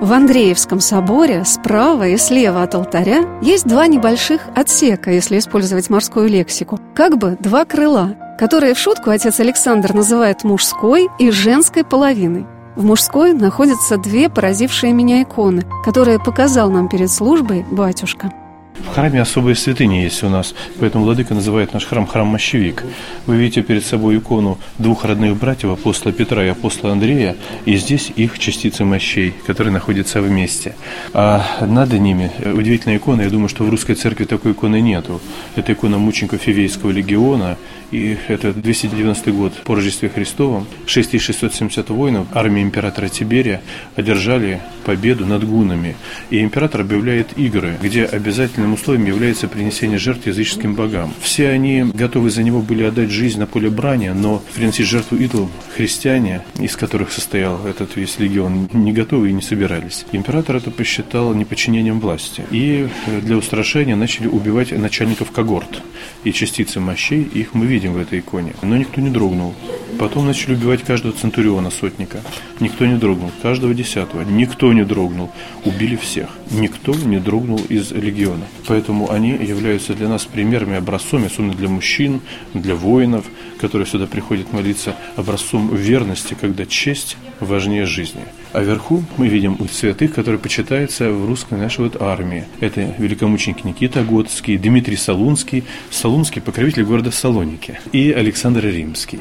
В 0.00 0.12
Андреевском 0.12 0.80
соборе 0.80 1.44
справа 1.46 2.06
и 2.08 2.18
слева 2.18 2.62
от 2.62 2.74
алтаря 2.74 3.24
есть 3.40 3.66
два 3.66 3.86
небольших 3.86 4.42
отсека, 4.54 5.10
если 5.10 5.38
использовать 5.38 5.88
морскую 5.88 6.28
лексику, 6.28 6.78
как 6.94 7.16
бы 7.16 7.38
два 7.40 7.64
крыла, 7.64 8.14
которые 8.38 8.74
в 8.74 8.78
шутку 8.78 9.10
отец 9.10 9.40
Александр 9.40 9.94
называет 9.94 10.44
мужской 10.44 11.08
и 11.18 11.30
женской 11.30 11.84
половиной. 11.84 12.46
В 12.74 12.84
мужской 12.84 13.32
находятся 13.32 13.96
две 13.96 14.28
поразившие 14.28 14.92
меня 14.92 15.22
иконы, 15.22 15.62
которые 15.84 16.18
показал 16.18 16.70
нам 16.70 16.88
перед 16.88 17.10
службой 17.10 17.64
батюшка– 17.70 18.32
в 18.84 18.88
храме 18.88 19.20
особые 19.22 19.56
святыни 19.56 19.96
есть 19.96 20.22
у 20.22 20.28
нас, 20.28 20.54
поэтому 20.78 21.04
Владыка 21.04 21.34
называет 21.34 21.72
наш 21.72 21.86
храм 21.86 22.06
храм 22.06 22.26
Мощевик. 22.26 22.84
Вы 23.26 23.36
видите 23.36 23.62
перед 23.62 23.84
собой 23.84 24.18
икону 24.18 24.58
двух 24.78 25.04
родных 25.04 25.36
братьев, 25.36 25.70
апостола 25.70 26.12
Петра 26.12 26.44
и 26.44 26.48
апостола 26.48 26.92
Андрея, 26.92 27.36
и 27.64 27.76
здесь 27.76 28.12
их 28.14 28.38
частицы 28.38 28.84
мощей, 28.84 29.34
которые 29.46 29.72
находятся 29.72 30.20
вместе. 30.20 30.74
А 31.12 31.44
над 31.62 31.92
ними 31.92 32.30
удивительная 32.44 32.98
икона, 32.98 33.22
я 33.22 33.30
думаю, 33.30 33.48
что 33.48 33.64
в 33.64 33.70
русской 33.70 33.94
церкви 33.94 34.24
такой 34.24 34.52
иконы 34.52 34.80
нету. 34.80 35.20
Это 35.56 35.72
икона 35.72 35.98
мучеников 35.98 36.42
Фивейского 36.42 36.90
легиона, 36.90 37.56
и 37.90 38.16
это 38.28 38.52
290 38.52 39.32
год 39.32 39.52
по 39.64 39.74
Рождестве 39.74 40.08
Христовом. 40.08 40.66
6670 40.86 41.90
воинов 41.90 42.26
армии 42.32 42.62
императора 42.62 43.08
Тиберия 43.08 43.62
одержали 43.94 44.60
победу 44.84 45.26
над 45.26 45.44
гунами. 45.44 45.96
И 46.30 46.40
император 46.40 46.82
объявляет 46.82 47.38
игры, 47.38 47.76
где 47.82 48.04
обязательным 48.04 48.74
условием 48.74 49.06
является 49.06 49.48
принесение 49.48 49.98
жертв 49.98 50.26
языческим 50.26 50.74
богам. 50.74 51.12
Все 51.20 51.48
они 51.48 51.84
готовы 51.94 52.30
за 52.30 52.42
него 52.42 52.60
были 52.60 52.84
отдать 52.84 53.10
жизнь 53.10 53.38
на 53.38 53.46
поле 53.46 53.70
брани, 53.70 54.08
но 54.08 54.42
приносить 54.54 54.86
жертву 54.86 55.16
идолам 55.16 55.50
христиане, 55.76 56.42
из 56.58 56.76
которых 56.76 57.12
состоял 57.12 57.66
этот 57.66 57.96
весь 57.96 58.18
легион, 58.18 58.68
не 58.72 58.92
готовы 58.92 59.30
и 59.30 59.32
не 59.32 59.42
собирались. 59.42 60.04
Император 60.12 60.56
это 60.56 60.70
посчитал 60.70 61.34
неподчинением 61.34 62.00
власти. 62.00 62.44
И 62.50 62.88
для 63.22 63.36
устрашения 63.36 63.96
начали 63.96 64.26
убивать 64.26 64.72
начальников 64.72 65.30
когорт. 65.30 65.82
И 66.24 66.32
частицы 66.32 66.80
мощей 66.80 67.22
их 67.22 67.54
мы 67.54 67.66
видим 67.66 67.75
видим 67.76 67.92
в 67.92 67.98
этой 67.98 68.20
иконе. 68.20 68.54
Но 68.62 68.76
никто 68.78 69.02
не 69.02 69.10
дрогнул. 69.10 69.54
Потом 69.98 70.26
начали 70.26 70.54
убивать 70.54 70.82
каждого 70.82 71.12
центуриона, 71.12 71.70
сотника. 71.70 72.22
Никто 72.58 72.86
не 72.86 72.96
дрогнул. 72.96 73.30
Каждого 73.42 73.74
десятого. 73.74 74.22
Никто 74.22 74.72
не 74.72 74.82
дрогнул. 74.84 75.30
Убили 75.66 75.96
всех. 75.96 76.30
Никто 76.50 76.94
не 76.94 77.18
дрогнул 77.18 77.60
из 77.68 77.92
легиона. 77.92 78.46
Поэтому 78.66 79.10
они 79.10 79.30
являются 79.30 79.92
для 79.92 80.08
нас 80.08 80.24
примерами, 80.24 80.76
образцом, 80.76 81.24
особенно 81.26 81.52
для 81.52 81.68
мужчин, 81.68 82.20
для 82.54 82.74
воинов, 82.74 83.26
которые 83.60 83.86
сюда 83.86 84.06
приходят 84.06 84.52
молиться, 84.54 84.96
образцом 85.16 85.74
верности, 85.76 86.34
когда 86.40 86.64
честь 86.64 87.18
важнее 87.40 87.84
жизни. 87.84 88.22
А 88.56 88.62
вверху 88.62 89.04
мы 89.18 89.28
видим 89.28 89.58
святых, 89.70 90.14
которые 90.14 90.38
почитаются 90.38 91.10
в 91.10 91.26
русской 91.26 91.58
нашей 91.58 91.84
вот 91.84 92.00
армии. 92.00 92.46
Это 92.58 92.94
великомученик 92.96 93.64
Никита 93.64 94.02
Готский, 94.02 94.56
Дмитрий 94.56 94.96
Солунский, 94.96 95.64
Солунский 95.90 96.40
покровитель 96.40 96.84
города 96.84 97.10
Салоники 97.10 97.78
и 97.92 98.10
Александр 98.12 98.64
Римский. 98.64 99.20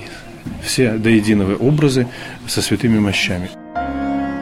Все 0.63 0.93
до 0.93 1.09
единого 1.09 1.55
образы 1.55 2.07
со 2.47 2.61
святыми 2.61 2.97
мощами. 2.97 3.49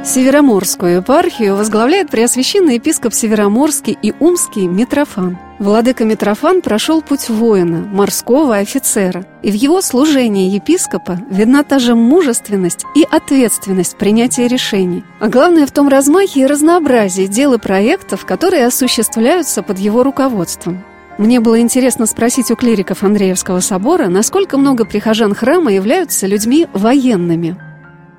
Североморскую 0.05 0.97
епархию 0.97 1.55
возглавляет 1.55 2.09
преосвященный 2.09 2.75
епископ 2.75 3.13
Североморский 3.13 3.97
и 4.01 4.13
Умский 4.19 4.67
Митрофан. 4.67 5.37
Владыка 5.59 6.03
Митрофан 6.03 6.61
прошел 6.61 7.01
путь 7.01 7.29
воина, 7.29 7.77
морского 7.79 8.57
офицера, 8.57 9.25
и 9.43 9.49
в 9.49 9.53
его 9.53 9.81
служении 9.81 10.49
епископа 10.49 11.21
видна 11.29 11.63
та 11.63 11.79
же 11.79 11.95
мужественность 11.95 12.83
и 12.95 13.07
ответственность 13.09 13.95
принятия 13.95 14.49
решений. 14.49 15.05
А 15.21 15.29
главное 15.29 15.65
в 15.65 15.71
том 15.71 15.87
размахе 15.87 16.41
и 16.41 16.47
разнообразии 16.47 17.25
дел 17.25 17.53
и 17.53 17.57
проектов, 17.57 18.25
которые 18.25 18.65
осуществляются 18.65 19.63
под 19.63 19.79
его 19.79 20.03
руководством. 20.03 20.83
Мне 21.17 21.39
было 21.39 21.61
интересно 21.61 22.07
спросить 22.07 22.51
у 22.51 22.57
клириков 22.57 23.03
Андреевского 23.03 23.61
собора, 23.61 24.09
насколько 24.09 24.57
много 24.57 24.83
прихожан 24.83 25.33
храма 25.33 25.71
являются 25.71 26.27
людьми 26.27 26.67
военными. 26.73 27.55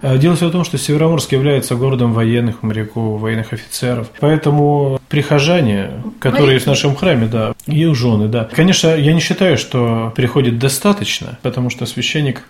А 0.04 0.18
дело 0.18 0.36
все 0.36 0.48
в 0.48 0.52
том, 0.52 0.64
что 0.64 0.76
Североморск 0.76 1.32
является 1.32 1.76
городом 1.76 2.12
военных 2.12 2.62
моряков, 2.62 3.20
военных 3.20 3.54
офицеров. 3.54 4.10
Поэтому 4.20 5.00
прихожане, 5.08 5.92
которые 6.20 6.58
в 6.58 6.66
нашем 6.66 6.94
храме, 6.94 7.26
да, 7.26 7.54
и 7.66 7.82
их 7.82 7.94
жены, 7.94 8.28
да. 8.28 8.48
Конечно, 8.52 8.88
я 8.88 9.14
не 9.14 9.20
считаю, 9.20 9.56
что 9.56 10.12
приходит 10.14 10.58
достаточно, 10.58 11.38
потому 11.40 11.70
что 11.70 11.86
священник 11.86 12.42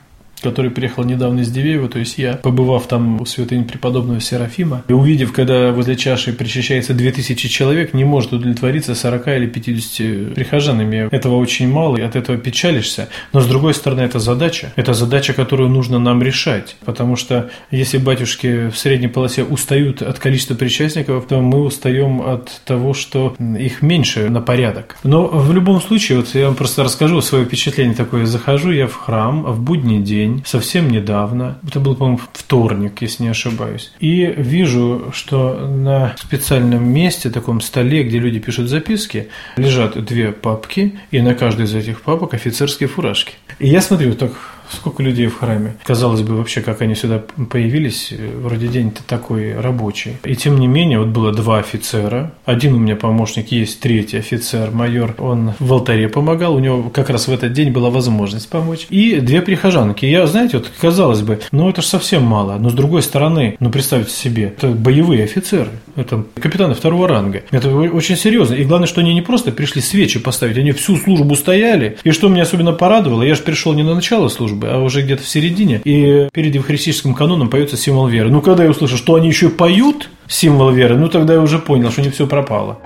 который 0.45 0.71
приехал 0.71 1.05
недавно 1.05 1.41
из 1.41 1.51
Дивеева, 1.51 1.89
то 1.89 1.99
есть 1.99 2.19
я, 2.19 2.35
побывав 2.35 2.87
там 2.87 3.21
у 3.21 3.27
святыни 3.27 3.65
преподобного 3.65 4.21
Серафима, 4.21 4.85
и 4.89 4.93
увидев, 4.93 5.33
когда 5.33 5.73
возле 5.73 5.97
чаши 5.97 6.33
причащается 6.33 6.95
2000 6.95 7.49
человек, 7.49 7.95
не 7.95 8.05
может 8.05 8.33
удовлетвориться 8.33 8.95
40 8.95 9.29
или 9.29 9.47
50 9.47 10.35
прихожанами. 10.35 11.09
Этого 11.11 11.37
очень 11.37 11.69
мало, 11.69 11.97
и 11.97 12.03
от 12.03 12.17
этого 12.17 12.39
печалишься. 12.39 13.09
Но, 13.33 13.41
с 13.41 13.47
другой 13.47 13.75
стороны, 13.75 14.03
это 14.03 14.19
задача. 14.19 14.73
Это 14.77 14.95
задача, 14.95 15.33
которую 15.33 15.69
нужно 15.69 15.99
нам 15.99 16.23
решать. 16.23 16.77
Потому 16.85 17.17
что 17.17 17.51
если 17.71 17.99
батюшки 17.99 18.69
в 18.69 18.77
средней 18.77 19.09
полосе 19.09 19.45
устают 19.45 20.03
от 20.03 20.19
количества 20.19 20.55
причастников, 20.55 21.27
то 21.27 21.41
мы 21.41 21.63
устаем 21.63 22.21
от 22.21 22.61
того, 22.65 22.95
что 22.95 23.35
их 23.39 23.83
меньше 23.83 24.29
на 24.29 24.41
порядок. 24.41 24.97
Но 25.05 25.27
в 25.27 25.53
любом 25.53 25.81
случае, 25.81 26.19
вот 26.19 26.35
я 26.35 26.47
вам 26.47 26.55
просто 26.55 26.85
расскажу 26.85 27.21
свое 27.21 27.45
впечатление 27.45 27.95
такое. 27.95 28.27
Захожу 28.27 28.71
я 28.71 28.87
в 28.87 28.95
храм 28.95 29.43
в 29.43 29.61
будний 29.61 30.01
день, 30.01 30.34
день, 30.35 30.45
совсем 30.47 30.91
недавно, 30.91 31.59
это 31.67 31.81
был, 31.81 31.95
по-моему, 31.95 32.21
вторник, 32.33 33.03
если 33.03 33.25
не 33.25 33.29
ошибаюсь, 33.31 33.93
и 34.01 34.27
вижу, 34.37 35.11
что 35.13 35.67
на 35.67 36.15
специальном 36.19 36.89
месте, 36.89 37.31
таком 37.31 37.61
столе, 37.61 38.03
где 38.03 38.19
люди 38.19 38.39
пишут 38.39 38.69
записки, 38.69 39.29
лежат 39.57 40.03
две 40.05 40.33
папки, 40.33 40.99
и 41.11 41.21
на 41.21 41.35
каждой 41.35 41.67
из 41.67 41.75
этих 41.75 42.03
папок 42.03 42.35
офицерские 42.35 42.89
фуражки. 42.89 43.35
И 43.59 43.69
я 43.69 43.81
смотрю, 43.81 44.15
так 44.15 44.33
Сколько 44.71 45.03
людей 45.03 45.27
в 45.27 45.39
храме? 45.39 45.75
Казалось 45.85 46.23
бы, 46.23 46.37
вообще, 46.37 46.61
как 46.61 46.83
они 46.83 46.95
сюда 46.95 47.23
появились, 47.51 48.13
вроде 48.41 48.69
день-то 48.69 49.03
такой 49.05 49.59
рабочий. 49.59 50.17
И 50.25 50.35
тем 50.37 50.59
не 50.59 50.67
менее, 50.67 50.99
вот 50.99 51.09
было 51.09 51.33
два 51.33 51.59
офицера. 51.59 52.33
Один 52.45 52.75
у 52.75 52.79
меня 52.79 52.97
помощник 52.97 53.53
есть, 53.53 53.81
третий 53.81 54.19
офицер, 54.19 54.71
майор. 54.71 55.15
Он 55.19 55.53
в 55.59 55.73
алтаре 55.73 56.09
помогал, 56.09 56.55
у 56.55 56.59
него 56.59 56.91
как 56.91 57.11
раз 57.11 57.29
в 57.29 57.33
этот 57.33 57.53
день 57.53 57.73
была 57.73 57.91
возможность 57.91 58.49
помочь. 58.49 58.87
И 58.91 59.21
две 59.21 59.43
прихожанки. 59.43 60.07
Я, 60.07 60.27
знаете, 60.27 60.59
вот 60.59 60.71
казалось 60.81 61.23
бы, 61.23 61.41
ну 61.53 61.69
это 61.69 61.83
же 61.83 61.89
совсем 61.89 62.25
мало. 62.25 62.57
Но 62.59 62.71
с 62.71 62.75
другой 62.75 63.03
стороны, 63.03 63.57
ну 63.61 63.71
представьте 63.71 64.13
себе, 64.13 64.55
это 64.57 64.69
боевые 64.69 65.25
офицеры. 65.25 65.71
Это 65.97 66.25
капитаны 66.41 66.75
второго 66.75 67.07
ранга. 67.09 67.43
Это 67.51 67.71
очень 67.71 68.17
серьезно. 68.17 68.55
И 68.55 68.65
главное, 68.65 68.89
что 68.89 69.01
они 69.01 69.15
не 69.15 69.23
просто 69.23 69.53
пришли 69.53 69.81
свечи 69.81 70.19
поставить, 70.19 70.59
они 70.59 70.73
всю 70.73 70.97
службу 70.97 71.37
стояли. 71.37 71.99
И 72.05 72.11
что 72.11 72.29
меня 72.29 72.43
особенно 72.43 72.73
порадовало, 72.73 73.23
я 73.23 73.35
же 73.35 73.43
пришел 73.43 73.73
не 73.75 73.83
на 73.83 73.95
начало 73.95 74.29
службы, 74.29 74.54
службы, 74.55 74.69
а 74.71 74.79
уже 74.79 75.03
где-то 75.03 75.23
в 75.23 75.29
середине, 75.29 75.81
и 75.85 76.29
перед 76.33 76.55
евхаристическим 76.55 77.15
каноном 77.15 77.49
поется 77.49 77.77
символ 77.77 78.07
веры. 78.07 78.31
Ну, 78.31 78.41
когда 78.41 78.65
я 78.65 78.71
услышал, 78.71 78.97
что 78.97 79.15
они 79.15 79.29
еще 79.29 79.49
поют 79.49 80.11
символ 80.29 80.71
веры, 80.71 80.97
ну, 80.97 81.09
тогда 81.09 81.35
я 81.35 81.41
уже 81.41 81.59
понял, 81.59 81.91
что 81.91 82.03
не 82.03 82.11
все 82.11 82.27
пропало. 82.27 82.79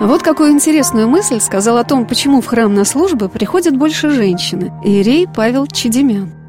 А 0.00 0.06
вот 0.06 0.22
какую 0.22 0.50
интересную 0.50 1.08
мысль 1.08 1.40
сказал 1.40 1.78
о 1.78 1.84
том, 1.84 2.06
почему 2.06 2.40
в 2.40 2.46
храм 2.46 2.74
на 2.74 2.84
службы 2.84 3.28
приходят 3.28 3.76
больше 3.76 4.10
женщины. 4.10 4.72
Иерей 4.84 5.28
Павел 5.32 5.66
Чедемян. 5.66 6.41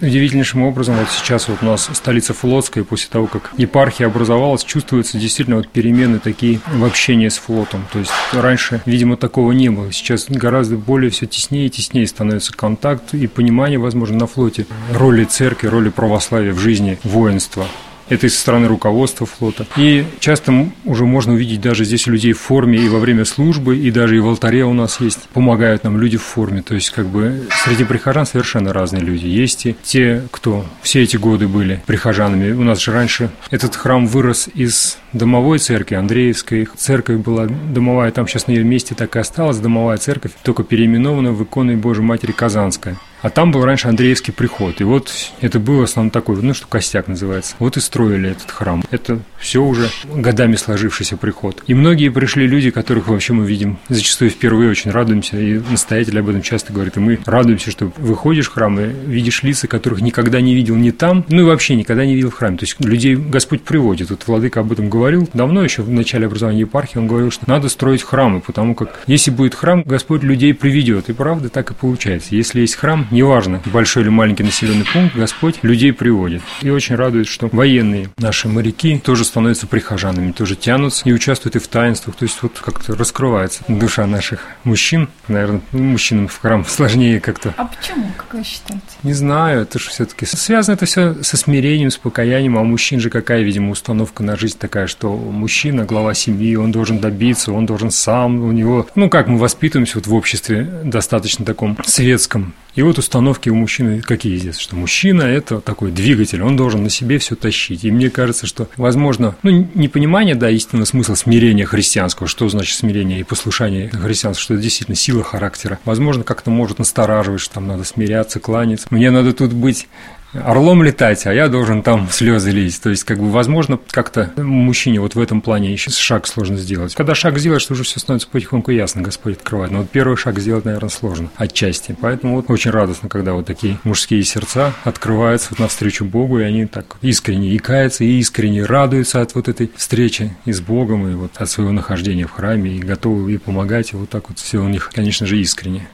Удивительнейшим 0.00 0.62
образом, 0.62 0.96
вот 0.96 1.08
сейчас 1.10 1.48
вот 1.48 1.58
у 1.62 1.66
нас 1.66 1.90
столица 1.92 2.32
Флотская, 2.32 2.84
после 2.84 3.08
того, 3.10 3.26
как 3.26 3.50
епархия 3.56 4.06
образовалась, 4.06 4.62
чувствуются 4.62 5.18
действительно 5.18 5.56
вот 5.56 5.68
перемены 5.68 6.20
такие 6.20 6.60
в 6.72 6.84
общении 6.84 7.28
с 7.28 7.38
флотом. 7.38 7.84
То 7.92 7.98
есть 7.98 8.12
раньше, 8.32 8.80
видимо, 8.86 9.16
такого 9.16 9.50
не 9.52 9.70
было. 9.70 9.92
Сейчас 9.92 10.26
гораздо 10.28 10.76
более 10.76 11.10
все 11.10 11.26
теснее 11.26 11.66
и 11.66 11.70
теснее 11.70 12.06
становится 12.06 12.52
контакт 12.52 13.12
и 13.12 13.26
понимание, 13.26 13.78
возможно, 13.78 14.18
на 14.18 14.26
флоте 14.28 14.66
роли 14.92 15.24
церкви, 15.24 15.66
роли 15.66 15.88
православия 15.88 16.52
в 16.52 16.58
жизни 16.58 16.98
воинства. 17.02 17.66
Это 18.08 18.26
и 18.26 18.28
со 18.28 18.40
стороны 18.40 18.68
руководства 18.68 19.26
флота. 19.26 19.66
И 19.76 20.04
часто 20.20 20.70
уже 20.84 21.04
можно 21.04 21.34
увидеть 21.34 21.60
даже 21.60 21.84
здесь 21.84 22.06
людей 22.06 22.32
в 22.32 22.40
форме 22.40 22.78
и 22.78 22.88
во 22.88 22.98
время 22.98 23.24
службы, 23.24 23.76
и 23.76 23.90
даже 23.90 24.16
и 24.16 24.20
в 24.20 24.26
алтаре 24.26 24.64
у 24.64 24.72
нас 24.72 25.00
есть. 25.00 25.28
Помогают 25.32 25.84
нам 25.84 26.00
люди 26.00 26.16
в 26.16 26.22
форме. 26.22 26.62
То 26.62 26.74
есть, 26.74 26.90
как 26.90 27.06
бы, 27.06 27.46
среди 27.64 27.84
прихожан 27.84 28.26
совершенно 28.26 28.72
разные 28.72 29.02
люди. 29.02 29.26
Есть 29.26 29.66
и 29.66 29.76
те, 29.82 30.22
кто 30.30 30.64
все 30.82 31.02
эти 31.02 31.16
годы 31.16 31.48
были 31.48 31.82
прихожанами. 31.86 32.52
У 32.52 32.62
нас 32.62 32.80
же 32.80 32.92
раньше 32.92 33.30
этот 33.50 33.76
храм 33.76 34.06
вырос 34.06 34.48
из 34.54 34.98
домовой 35.12 35.58
церкви, 35.58 35.94
Андреевской. 35.94 36.68
Церковь 36.76 37.18
была 37.18 37.46
домовая, 37.46 38.10
там 38.10 38.26
сейчас 38.26 38.46
на 38.46 38.52
ее 38.52 38.64
месте 38.64 38.94
так 38.94 39.16
и 39.16 39.18
осталась 39.18 39.58
домовая 39.58 39.98
церковь, 39.98 40.32
только 40.42 40.62
переименована 40.64 41.32
в 41.32 41.42
иконой 41.42 41.76
Божьей 41.76 42.04
Матери 42.04 42.32
Казанская. 42.32 42.98
А 43.22 43.30
там 43.30 43.50
был 43.50 43.64
раньше 43.64 43.88
Андреевский 43.88 44.32
приход. 44.32 44.80
И 44.80 44.84
вот 44.84 45.12
это 45.40 45.58
был 45.58 45.82
основном 45.82 46.10
такой, 46.10 46.40
ну 46.42 46.54
что 46.54 46.66
костяк 46.66 47.08
называется. 47.08 47.54
Вот 47.58 47.76
и 47.76 47.80
строили 47.80 48.30
этот 48.30 48.50
храм. 48.50 48.84
Это 48.90 49.20
все 49.38 49.62
уже 49.62 49.88
годами 50.04 50.56
сложившийся 50.56 51.16
приход. 51.16 51.62
И 51.66 51.74
многие 51.74 52.10
пришли 52.10 52.46
люди, 52.46 52.70
которых 52.70 53.08
вообще 53.08 53.32
мы 53.32 53.46
видим 53.46 53.78
зачастую 53.88 54.30
впервые 54.30 54.70
очень 54.70 54.90
радуемся. 54.90 55.38
И 55.38 55.60
настоятель 55.70 56.18
об 56.18 56.28
этом 56.28 56.42
часто 56.42 56.72
говорит. 56.72 56.96
И 56.96 57.00
мы 57.00 57.18
радуемся, 57.24 57.70
что 57.70 57.92
выходишь 57.96 58.48
в 58.48 58.52
храм 58.52 58.78
и 58.78 58.86
видишь 58.86 59.42
лица, 59.42 59.66
которых 59.66 60.00
никогда 60.00 60.40
не 60.40 60.54
видел 60.54 60.76
ни 60.76 60.90
там, 60.90 61.24
ну 61.28 61.42
и 61.42 61.44
вообще 61.44 61.74
никогда 61.74 62.04
не 62.04 62.14
видел 62.14 62.30
в 62.30 62.34
храме. 62.34 62.58
То 62.58 62.64
есть 62.64 62.80
людей 62.80 63.16
Господь 63.16 63.62
приводит. 63.62 64.10
Вот 64.10 64.26
Владыка 64.26 64.60
об 64.60 64.72
этом 64.72 64.88
говорил 64.88 65.28
давно 65.34 65.62
еще 65.62 65.82
в 65.82 65.90
начале 65.90 66.26
образования 66.26 66.60
епархии. 66.60 66.98
Он 66.98 67.06
говорил, 67.06 67.30
что 67.30 67.48
надо 67.48 67.68
строить 67.68 68.02
храмы, 68.02 68.40
потому 68.40 68.74
как 68.74 69.00
если 69.06 69.30
будет 69.30 69.54
храм, 69.54 69.82
Господь 69.82 70.22
людей 70.22 70.54
приведет. 70.54 71.08
И 71.08 71.12
правда 71.12 71.48
так 71.48 71.70
и 71.70 71.74
получается. 71.74 72.34
Если 72.34 72.60
есть 72.60 72.76
храм, 72.76 73.07
неважно, 73.10 73.60
большой 73.66 74.02
или 74.02 74.10
маленький 74.10 74.42
населенный 74.42 74.86
пункт, 74.92 75.16
Господь 75.16 75.58
людей 75.62 75.92
приводит. 75.92 76.42
И 76.62 76.70
очень 76.70 76.94
радует, 76.94 77.26
что 77.26 77.48
военные 77.52 78.10
наши 78.18 78.48
моряки 78.48 78.98
тоже 78.98 79.24
становятся 79.24 79.66
прихожанами, 79.66 80.32
тоже 80.32 80.56
тянутся 80.56 81.08
и 81.08 81.12
участвуют 81.12 81.56
и 81.56 81.58
в 81.58 81.68
таинствах. 81.68 82.16
То 82.16 82.24
есть 82.24 82.42
вот 82.42 82.58
как-то 82.58 82.96
раскрывается 82.96 83.62
душа 83.68 84.06
наших 84.06 84.40
мужчин. 84.64 85.08
Наверное, 85.28 85.60
мужчинам 85.72 86.28
в 86.28 86.38
храм 86.38 86.64
сложнее 86.64 87.20
как-то. 87.20 87.54
А 87.56 87.64
почему, 87.64 88.10
как 88.16 88.34
вы 88.34 88.44
считаете? 88.44 88.84
Не 89.02 89.12
знаю, 89.12 89.62
это 89.62 89.78
же 89.78 89.90
все-таки 89.90 90.26
связано 90.26 90.74
это 90.74 90.86
все 90.86 91.22
со 91.22 91.36
смирением, 91.36 91.90
с 91.90 91.96
покаянием, 91.96 92.56
а 92.56 92.60
у 92.60 92.64
мужчин 92.64 93.00
же 93.00 93.10
какая, 93.10 93.42
видимо, 93.42 93.70
установка 93.70 94.22
на 94.22 94.36
жизнь 94.36 94.58
такая, 94.58 94.86
что 94.86 95.14
мужчина, 95.16 95.84
глава 95.84 96.14
семьи, 96.14 96.56
он 96.56 96.72
должен 96.72 96.98
добиться, 96.98 97.52
он 97.52 97.66
должен 97.66 97.90
сам, 97.90 98.42
у 98.42 98.52
него, 98.52 98.86
ну 98.94 99.10
как 99.10 99.28
мы 99.28 99.38
воспитываемся 99.38 99.96
вот 99.96 100.06
в 100.06 100.14
обществе 100.14 100.64
достаточно 100.84 101.44
таком 101.44 101.76
светском, 101.84 102.54
и 102.78 102.82
вот 102.82 102.96
установки 102.96 103.48
у 103.48 103.56
мужчины 103.56 104.00
какие 104.00 104.36
здесь, 104.36 104.56
что 104.56 104.76
мужчина– 104.76 105.22
это 105.24 105.60
такой 105.60 105.90
двигатель, 105.90 106.40
он 106.44 106.56
должен 106.56 106.84
на 106.84 106.90
себе 106.90 107.18
все 107.18 107.34
тащить. 107.34 107.82
И 107.82 107.90
мне 107.90 108.08
кажется, 108.08 108.46
что, 108.46 108.68
возможно, 108.76 109.34
ну, 109.42 109.68
непонимание, 109.74 110.36
да, 110.36 110.48
истинного 110.48 110.84
смысла 110.84 111.16
смирения 111.16 111.66
христианского, 111.66 112.28
что 112.28 112.48
значит 112.48 112.78
смирение 112.78 113.18
и 113.18 113.24
послушание 113.24 113.88
христианства, 113.88 114.40
что 114.40 114.54
это 114.54 114.62
действительно 114.62 114.94
сила 114.94 115.24
характера. 115.24 115.80
Возможно, 115.84 116.22
как-то 116.22 116.50
может 116.50 116.78
настораживать, 116.78 117.40
что 117.40 117.54
там 117.54 117.66
надо 117.66 117.82
смиряться, 117.82 118.38
кланяться. 118.38 118.86
Мне 118.90 119.10
надо 119.10 119.32
тут 119.32 119.52
быть 119.52 119.88
орлом 120.32 120.82
летать, 120.82 121.26
а 121.26 121.32
я 121.32 121.48
должен 121.48 121.82
там 121.82 122.08
слезы 122.10 122.50
лить. 122.50 122.80
То 122.80 122.90
есть, 122.90 123.04
как 123.04 123.18
бы, 123.18 123.30
возможно, 123.30 123.78
как-то 123.90 124.32
мужчине 124.36 125.00
вот 125.00 125.14
в 125.14 125.20
этом 125.20 125.40
плане 125.40 125.72
еще 125.72 125.90
шаг 125.90 126.26
сложно 126.26 126.56
сделать. 126.56 126.94
Когда 126.94 127.14
шаг 127.14 127.38
сделаешь, 127.38 127.64
то 127.64 127.72
уже 127.72 127.84
все 127.84 128.00
становится 128.00 128.28
потихоньку 128.28 128.70
ясно, 128.70 129.02
Господь 129.02 129.36
открывает. 129.36 129.70
Но 129.72 129.78
вот 129.78 129.90
первый 129.90 130.16
шаг 130.16 130.38
сделать, 130.38 130.64
наверное, 130.64 130.90
сложно 130.90 131.30
отчасти. 131.36 131.96
Поэтому 132.00 132.36
вот 132.36 132.50
очень 132.50 132.70
радостно, 132.70 133.08
когда 133.08 133.32
вот 133.32 133.46
такие 133.46 133.78
мужские 133.84 134.22
сердца 134.22 134.72
открываются 134.84 135.48
вот 135.50 135.58
навстречу 135.58 136.04
Богу, 136.04 136.38
и 136.40 136.42
они 136.42 136.66
так 136.66 136.96
искренне 137.02 137.56
икаются 137.56 138.04
и 138.04 138.18
искренне 138.18 138.64
радуются 138.64 139.20
от 139.20 139.34
вот 139.34 139.48
этой 139.48 139.70
встречи 139.76 140.36
и 140.44 140.52
с 140.52 140.60
Богом, 140.60 141.08
и 141.08 141.14
вот 141.14 141.32
от 141.36 141.50
своего 141.50 141.72
нахождения 141.72 142.26
в 142.26 142.32
храме, 142.32 142.72
и 142.72 142.78
готовы 142.78 143.34
и 143.34 143.38
помогать, 143.38 143.92
и 143.92 143.96
вот 143.96 144.10
так 144.10 144.28
вот 144.28 144.38
все 144.38 144.58
у 144.58 144.68
них, 144.68 144.90
конечно 144.92 145.26
же, 145.26 145.38
искренне. 145.38 145.88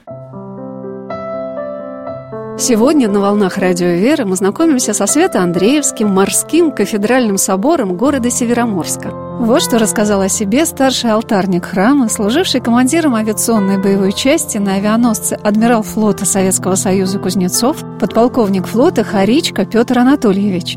Сегодня 2.56 3.08
на 3.08 3.18
«Волнах 3.18 3.58
Радио 3.58 3.88
Веры» 3.88 4.24
мы 4.24 4.36
знакомимся 4.36 4.94
со 4.94 5.06
Свято-Андреевским 5.06 6.08
морским 6.08 6.70
кафедральным 6.70 7.36
собором 7.36 7.96
города 7.96 8.30
Североморска. 8.30 9.10
Вот 9.10 9.60
что 9.60 9.80
рассказал 9.80 10.20
о 10.20 10.28
себе 10.28 10.64
старший 10.64 11.10
алтарник 11.10 11.64
храма, 11.64 12.08
служивший 12.08 12.60
командиром 12.60 13.16
авиационной 13.16 13.82
боевой 13.82 14.12
части 14.12 14.58
на 14.58 14.74
авианосце 14.74 15.34
адмирал 15.34 15.82
флота 15.82 16.26
Советского 16.26 16.76
Союза 16.76 17.18
Кузнецов, 17.18 17.78
подполковник 17.98 18.68
флота 18.68 19.02
Харичка 19.02 19.66
Петр 19.66 19.98
Анатольевич. 19.98 20.76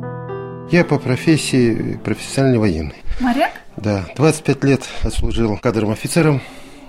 Я 0.72 0.84
по 0.84 0.98
профессии 0.98 2.00
профессиональный 2.04 2.58
военный. 2.58 3.04
Моряк? 3.20 3.52
Да, 3.78 4.08
25 4.16 4.64
лет 4.64 4.82
отслужил 5.04 5.56
кадровым 5.58 5.94
офицером 5.94 6.42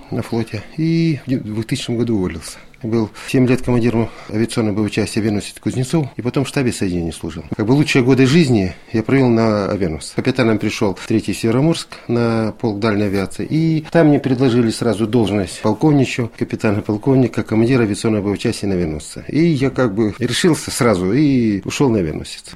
на 0.09 0.23
флоте 0.23 0.63
и 0.77 1.19
в 1.27 1.29
2000 1.29 1.91
году 1.91 2.15
уволился. 2.15 2.57
Был 2.83 3.09
7 3.27 3.47
лет 3.47 3.61
командиром 3.61 4.09
авиационной 4.29 4.71
боевой 4.71 4.89
части 4.89 5.19
авианосец 5.19 5.55
Кузнецов, 5.59 6.07
и 6.15 6.21
потом 6.21 6.45
в 6.45 6.47
штабе 6.47 6.71
соединения 6.71 7.11
служил. 7.11 7.43
Как 7.55 7.65
бы 7.65 7.73
лучшие 7.73 8.03
годы 8.03 8.25
жизни 8.25 8.73
я 8.93 9.03
провел 9.03 9.27
на 9.27 9.69
авианосце. 9.69 10.15
Капитаном 10.15 10.59
пришел 10.59 10.95
в 10.95 11.05
Третий 11.07 11.33
Североморск 11.33 11.97
на 12.07 12.53
полк 12.59 12.79
дальней 12.79 13.05
авиации, 13.05 13.45
и 13.49 13.85
там 13.91 14.07
мне 14.07 14.19
предложили 14.19 14.69
сразу 14.69 15.07
должность 15.07 15.61
полковничу, 15.61 16.31
капитана 16.37 16.81
полковника, 16.81 17.43
командира 17.43 17.83
авиационной 17.83 18.21
боевой 18.21 18.37
части 18.37 18.65
на 18.65 18.75
авианосце. 18.75 19.25
И 19.27 19.45
я 19.45 19.69
как 19.69 19.93
бы 19.93 20.15
решился 20.19 20.71
сразу 20.71 21.11
и 21.11 21.61
ушел 21.65 21.89
на 21.89 21.99
авианосец. 21.99 22.55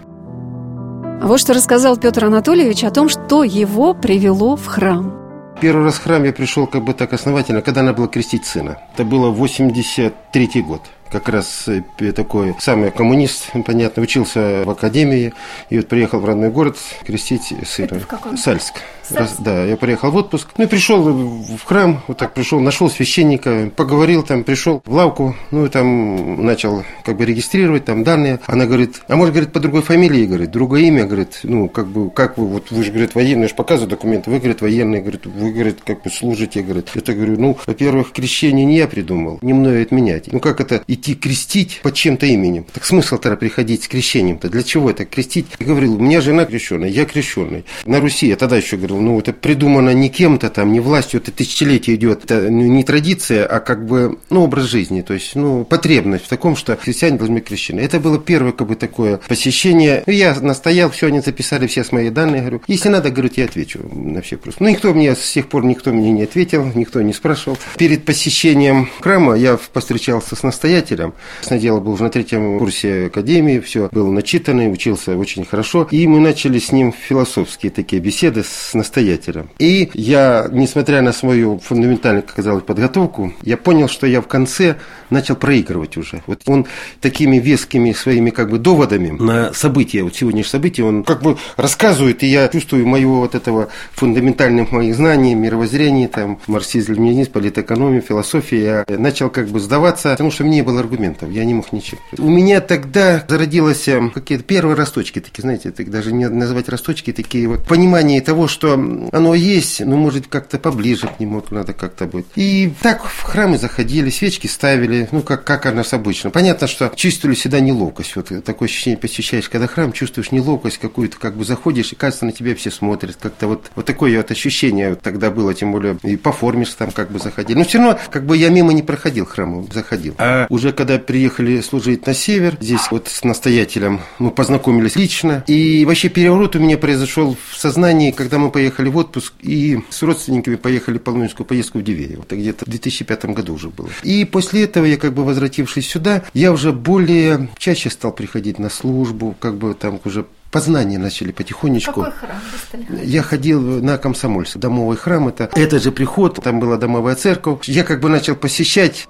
Вот 1.21 1.39
что 1.39 1.53
рассказал 1.53 1.97
Петр 1.97 2.25
Анатольевич 2.25 2.83
о 2.83 2.91
том, 2.91 3.07
что 3.07 3.43
его 3.43 3.93
привело 3.93 4.55
в 4.55 4.65
храм. 4.65 5.22
Первый 5.61 5.85
раз 5.85 5.95
в 5.95 6.03
храм 6.03 6.23
я 6.23 6.33
пришел 6.33 6.67
как 6.67 6.83
бы 6.83 6.93
так 6.93 7.13
основательно, 7.13 7.61
когда 7.61 7.83
надо 7.83 7.97
было 7.97 8.07
крестить 8.07 8.45
сына. 8.45 8.79
Это 8.93 9.05
было 9.05 9.29
83 9.29 10.61
год 10.61 10.81
как 11.13 11.29
раз 11.29 11.67
э, 11.67 12.11
такой 12.11 12.55
самый 12.59 12.89
коммунист, 12.89 13.51
понятно, 13.65 14.01
учился 14.01 14.63
в 14.65 14.69
академии, 14.69 15.33
и 15.69 15.77
вот 15.77 15.87
приехал 15.87 16.19
в 16.19 16.25
родной 16.25 16.49
город 16.49 16.77
крестить 17.05 17.53
сына. 17.67 17.85
Это 17.85 17.99
в 17.99 18.07
каком? 18.07 18.35
Сальск. 18.35 18.73
Раз, 19.09 19.35
да, 19.39 19.65
я 19.65 19.77
приехал 19.77 20.11
в 20.11 20.15
отпуск. 20.15 20.49
Ну 20.57 20.63
и 20.63 20.67
пришел 20.67 21.03
в 21.03 21.63
храм, 21.63 22.01
вот 22.07 22.17
так 22.17 22.33
пришел, 22.33 22.59
нашел 22.59 22.89
священника, 22.89 23.71
поговорил 23.75 24.23
там, 24.23 24.43
пришел 24.43 24.81
в 24.85 24.93
лавку, 24.93 25.35
ну 25.51 25.65
и 25.65 25.69
там 25.69 26.45
начал 26.45 26.83
как 27.03 27.17
бы 27.17 27.25
регистрировать 27.25 27.85
там 27.85 28.03
данные. 28.03 28.39
Она 28.47 28.65
говорит, 28.65 29.01
а 29.07 29.15
может, 29.15 29.33
говорит, 29.33 29.51
по 29.51 29.59
другой 29.59 29.81
фамилии, 29.81 30.25
говорит, 30.25 30.51
другое 30.51 30.81
имя, 30.81 31.05
говорит, 31.05 31.39
ну 31.43 31.67
как 31.69 31.87
бы, 31.87 32.09
как 32.09 32.37
вы, 32.37 32.47
вот 32.47 32.71
вы 32.71 32.83
же, 32.83 32.91
говорит, 32.91 33.15
военные, 33.15 33.43
я 33.43 33.47
же 33.49 33.55
показываю 33.55 33.89
документы, 33.89 34.29
вы, 34.29 34.39
говорит, 34.39 34.61
военные, 34.61 35.01
говорит, 35.01 35.25
вы, 35.25 35.51
говорит, 35.51 35.79
как 35.85 36.03
бы 36.03 36.09
служите, 36.09 36.61
говорит. 36.61 36.89
Я 36.93 37.13
говорю, 37.13 37.39
ну, 37.39 37.57
во-первых, 37.65 38.11
крещение 38.11 38.65
не 38.65 38.77
я 38.77 38.87
придумал, 38.87 39.39
не 39.41 39.53
мною 39.53 39.81
отменять. 39.81 40.31
Ну 40.31 40.39
как 40.39 40.61
это 40.61 40.83
идти 40.87 41.15
крестить 41.15 41.81
под 41.83 41.93
чем-то 41.93 42.25
именем? 42.25 42.65
Так 42.73 42.85
смысл 42.85 43.17
тогда 43.17 43.37
приходить 43.37 43.83
с 43.83 43.87
крещением-то? 43.87 44.49
Для 44.49 44.63
чего 44.63 44.89
это 44.89 45.05
крестить? 45.05 45.47
Я 45.59 45.65
говорил, 45.65 45.95
у 45.95 45.99
меня 45.99 46.21
жена 46.21 46.45
крещенная, 46.45 46.89
я 46.89 47.05
крещенный. 47.05 47.65
На 47.85 47.99
Руси, 47.99 48.27
я 48.27 48.35
тогда 48.35 48.57
еще 48.57 48.77
говорил, 48.93 49.12
ну, 49.12 49.19
это 49.19 49.34
придумано 49.34 49.93
не 49.93 50.10
кем-то 50.10 50.49
там, 50.49 50.71
не 50.71 50.79
властью, 50.79 51.21
это 51.21 51.32
тысячелетие 51.32 51.95
идет. 51.95 52.25
Это 52.25 52.49
не 52.49 52.84
традиция, 52.84 53.45
а 53.45 53.60
как 53.60 53.86
бы, 53.86 54.17
ну, 54.29 54.43
образ 54.43 54.65
жизни, 54.65 55.01
то 55.01 55.13
есть, 55.13 55.36
ну, 55.36 55.63
потребность 55.65 56.25
в 56.25 56.29
таком, 56.29 56.56
что 56.56 56.75
христиане 56.75 57.17
должны 57.17 57.36
быть 57.36 57.45
крещены. 57.45 57.79
Это 57.79 57.99
было 57.99 58.19
первое, 58.19 58.51
как 58.51 58.67
бы, 58.67 58.75
такое 58.75 59.19
посещение. 59.27 60.03
Я 60.08 60.36
настоял, 60.39 60.89
все, 60.89 61.08
они 61.08 61.19
записали 61.19 61.67
все 61.67 61.84
с 61.84 61.91
мои 61.91 62.10
данные, 62.10 62.41
говорю, 62.41 62.62
если 62.67 62.89
надо, 62.89 63.10
говорю, 63.10 63.29
я 63.36 63.45
отвечу 63.45 63.79
на 63.93 64.21
все 64.21 64.36
вопросы. 64.36 64.58
Ну, 64.60 64.69
никто 64.69 64.93
мне, 64.93 65.15
с 65.15 65.32
тех 65.34 65.47
пор 65.47 65.65
никто 65.65 65.91
мне 65.91 66.12
не 66.12 66.23
ответил, 66.23 66.65
никто 66.75 67.01
не 67.01 67.13
спрашивал. 67.13 67.58
Перед 67.77 68.06
посещением 68.06 68.89
храма 69.01 69.36
я 69.36 69.58
повстречался 69.71 70.36
с 70.36 70.43
настоятелем. 70.43 71.13
Сначала 71.41 71.79
был 71.79 71.97
на 71.97 72.10
третьем 72.10 72.60
курсе 72.60 73.08
академии, 73.08 73.60
все, 73.60 73.89
был 73.91 74.12
начитанный, 74.12 74.71
учился 74.71 75.17
очень 75.17 75.45
хорошо. 75.45 75.88
И 75.91 76.06
мы 76.08 76.19
начали 76.19 76.60
с 76.60 76.71
ним 76.71 76.93
философские 76.93 77.71
такие 77.71 78.01
беседы 78.01 78.43
с 78.43 78.73
настоятелем. 78.83 79.49
И 79.59 79.89
я, 79.93 80.47
несмотря 80.51 81.01
на 81.01 81.13
свою 81.13 81.59
фундаментальную, 81.59 82.23
как 82.23 82.35
казалось, 82.35 82.63
подготовку, 82.63 83.33
я 83.41 83.55
понял, 83.57 83.87
что 83.87 84.05
я 84.05 84.21
в 84.21 84.27
конце 84.27 84.75
начал 85.09 85.35
проигрывать 85.35 85.95
уже. 85.97 86.21
Вот 86.27 86.41
он 86.45 86.65
такими 86.99 87.37
вескими 87.37 87.93
своими 87.93 88.29
как 88.29 88.49
бы 88.49 88.59
доводами 88.59 89.11
на 89.11 89.53
события, 89.53 90.03
вот 90.03 90.15
сегодняшнее 90.15 90.51
событие, 90.51 90.85
он 90.85 91.03
как 91.03 91.21
бы 91.21 91.37
рассказывает, 91.55 92.23
и 92.23 92.27
я 92.27 92.47
чувствую 92.49 92.85
моего 92.85 93.19
вот 93.19 93.35
этого 93.35 93.69
фундаментальных 93.93 94.71
моих 94.71 94.95
знаний, 94.95 95.33
мировоззрения, 95.35 96.07
там, 96.07 96.39
марксизм, 96.47 96.93
ленинизм, 96.93 97.31
политэкономия, 97.31 98.01
философия, 98.01 98.85
я 98.87 98.97
начал 98.97 99.29
как 99.29 99.47
бы 99.47 99.59
сдаваться, 99.59 100.09
потому 100.11 100.31
что 100.31 100.43
мне 100.43 100.57
не 100.57 100.61
было 100.61 100.81
аргументов, 100.81 101.31
я 101.31 101.45
не 101.45 101.53
мог 101.53 101.71
ничего. 101.71 102.01
У 102.17 102.29
меня 102.29 102.59
тогда 102.59 103.23
зародилось 103.27 103.87
э, 103.87 104.09
какие-то 104.13 104.43
первые 104.43 104.75
росточки, 104.75 105.19
такие, 105.19 105.41
знаете, 105.41 105.71
так 105.71 105.89
даже 105.89 106.11
не 106.11 106.27
назвать 106.27 106.67
росточки, 106.69 107.13
такие 107.13 107.47
вот 107.47 107.63
понимание 107.65 108.19
того, 108.21 108.47
что 108.47 108.72
оно 108.73 109.36
есть, 109.36 109.79
но 109.79 109.97
может 109.97 110.27
как-то 110.27 110.59
поближе 110.59 111.07
к 111.07 111.19
нему 111.19 111.43
надо 111.49 111.73
как-то 111.73 112.05
быть. 112.05 112.25
И 112.36 112.71
так 112.81 113.05
в 113.05 113.21
храмы 113.21 113.57
заходили, 113.57 114.09
свечки 114.09 114.47
ставили, 114.47 115.07
ну, 115.12 115.21
как, 115.21 115.43
как 115.43 115.65
у 115.65 115.71
нас 115.71 115.93
обычно. 115.93 116.29
Понятно, 116.29 116.67
что 116.67 116.91
чувствовали 116.95 117.36
всегда 117.36 117.59
неловкость. 117.59 118.15
Вот 118.15 118.31
такое 118.43 118.67
ощущение 118.67 118.97
посещаешь, 118.97 119.49
когда 119.49 119.67
храм, 119.67 119.91
чувствуешь 119.91 120.31
неловкость 120.31 120.77
какую-то, 120.77 121.17
как 121.17 121.36
бы 121.36 121.45
заходишь, 121.45 121.91
и 121.91 121.95
кажется, 121.95 122.25
на 122.25 122.31
тебя 122.31 122.55
все 122.55 122.71
смотрят. 122.71 123.17
Как-то 123.19 123.47
вот, 123.47 123.71
вот 123.75 123.86
такое 123.86 124.17
вот 124.17 124.31
ощущение 124.31 124.95
тогда 124.95 125.31
было, 125.31 125.53
тем 125.53 125.71
более 125.71 125.97
и 126.03 126.15
по 126.15 126.31
форме 126.31 126.65
там 126.77 126.91
как 126.91 127.12
бы 127.12 127.19
заходили. 127.19 127.57
Но 127.57 127.65
все 127.65 127.77
равно, 127.79 127.99
как 128.09 128.25
бы 128.25 128.38
я 128.38 128.49
мимо 128.49 128.73
не 128.73 128.81
проходил 128.81 129.25
храма, 129.25 129.65
заходил. 129.71 130.15
А 130.17 130.47
уже 130.49 130.71
когда 130.71 130.97
приехали 130.97 131.62
служить 131.62 132.05
на 132.07 132.13
север, 132.13 132.57
здесь 132.59 132.89
вот 132.91 133.07
с 133.07 133.23
настоятелем 133.23 134.01
мы 134.19 134.31
познакомились 134.31 134.95
лично. 134.95 135.43
И 135.47 135.86
вообще 135.86 136.09
переворот 136.09 136.55
у 136.55 136.59
меня 136.59 136.77
произошел 136.77 137.38
в 137.49 137.57
сознании, 137.57 138.12
когда 138.12 138.38
мы 138.38 138.49
поехали 138.49 138.62
в 138.69 138.97
отпуск 138.97 139.34
и 139.41 139.80
с 139.89 140.02
родственниками 140.04 140.56
поехали 140.56 140.97
в 140.97 141.02
полномочную 141.02 141.45
поездку 141.45 141.80
в 141.80 141.84
Дивеево. 141.84 142.23
Это 142.23 142.36
где-то 142.36 142.65
в 142.65 142.69
2005 142.69 143.26
году 143.26 143.54
уже 143.54 143.69
было. 143.69 143.89
И 144.04 144.26
после 144.26 144.63
этого 144.63 144.86
я 144.86 144.97
как 144.97 145.13
бы 145.13 145.23
возвратившись 145.23 145.89
сюда, 145.89 146.23
я 146.34 146.52
уже 146.52 146.71
более 146.71 147.49
чаще 147.58 147.89
стал 147.89 148.12
приходить 148.12 148.60
на 148.60 148.69
службу, 148.69 149.36
как 149.39 149.58
бы 149.58 149.73
там 149.73 149.99
уже 150.06 150.26
познания 150.52 150.99
начали 150.99 151.32
потихонечку. 151.32 152.04
Какой 152.04 152.12
храм? 152.12 153.02
Я 153.04 153.23
ходил 153.23 153.60
на 153.82 153.97
Комсомольск, 153.97 154.58
домовый 154.58 154.97
храм, 154.97 155.28
это 155.28 155.49
этот 155.56 155.84
же 155.84 155.91
приход, 155.91 156.39
там 156.43 156.60
была 156.60 156.78
домовая 156.78 157.15
церковь. 157.15 157.67
Я 157.67 157.84
как 157.84 157.99
бы 157.99 158.10
начал 158.10 158.36
посещать 158.36 159.08